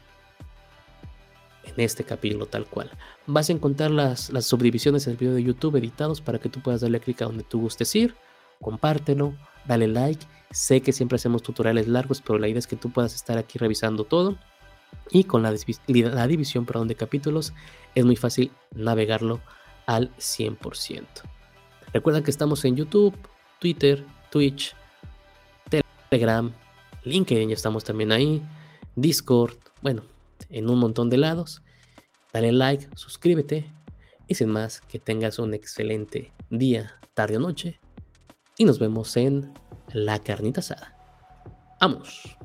[1.65, 2.91] en este capítulo tal cual.
[3.27, 6.81] Vas a encontrar las, las subdivisiones del video de YouTube editados para que tú puedas
[6.81, 8.15] darle clic a donde tú gustes ir,
[8.61, 9.35] compártelo,
[9.67, 10.25] dale like.
[10.51, 13.59] Sé que siempre hacemos tutoriales largos, pero la idea es que tú puedas estar aquí
[13.59, 14.39] revisando todo.
[15.11, 17.53] Y con la, división perdón, de capítulos
[17.95, 19.41] es muy fácil navegarlo
[19.87, 21.07] al 100%.
[21.93, 23.15] Recuerda que estamos en YouTube,
[23.59, 24.75] Twitter, Twitch,
[26.11, 26.53] Telegram,
[27.05, 28.43] LinkedIn, ya estamos también ahí,
[28.97, 30.03] Discord, bueno,
[30.51, 31.63] en un montón de lados.
[32.33, 33.71] Dale like, suscríbete
[34.27, 37.81] y sin más, que tengas un excelente día, tarde o noche.
[38.59, 39.55] Y nos vemos en
[39.93, 40.97] la carnita asada.
[41.81, 42.38] ¡Vamos!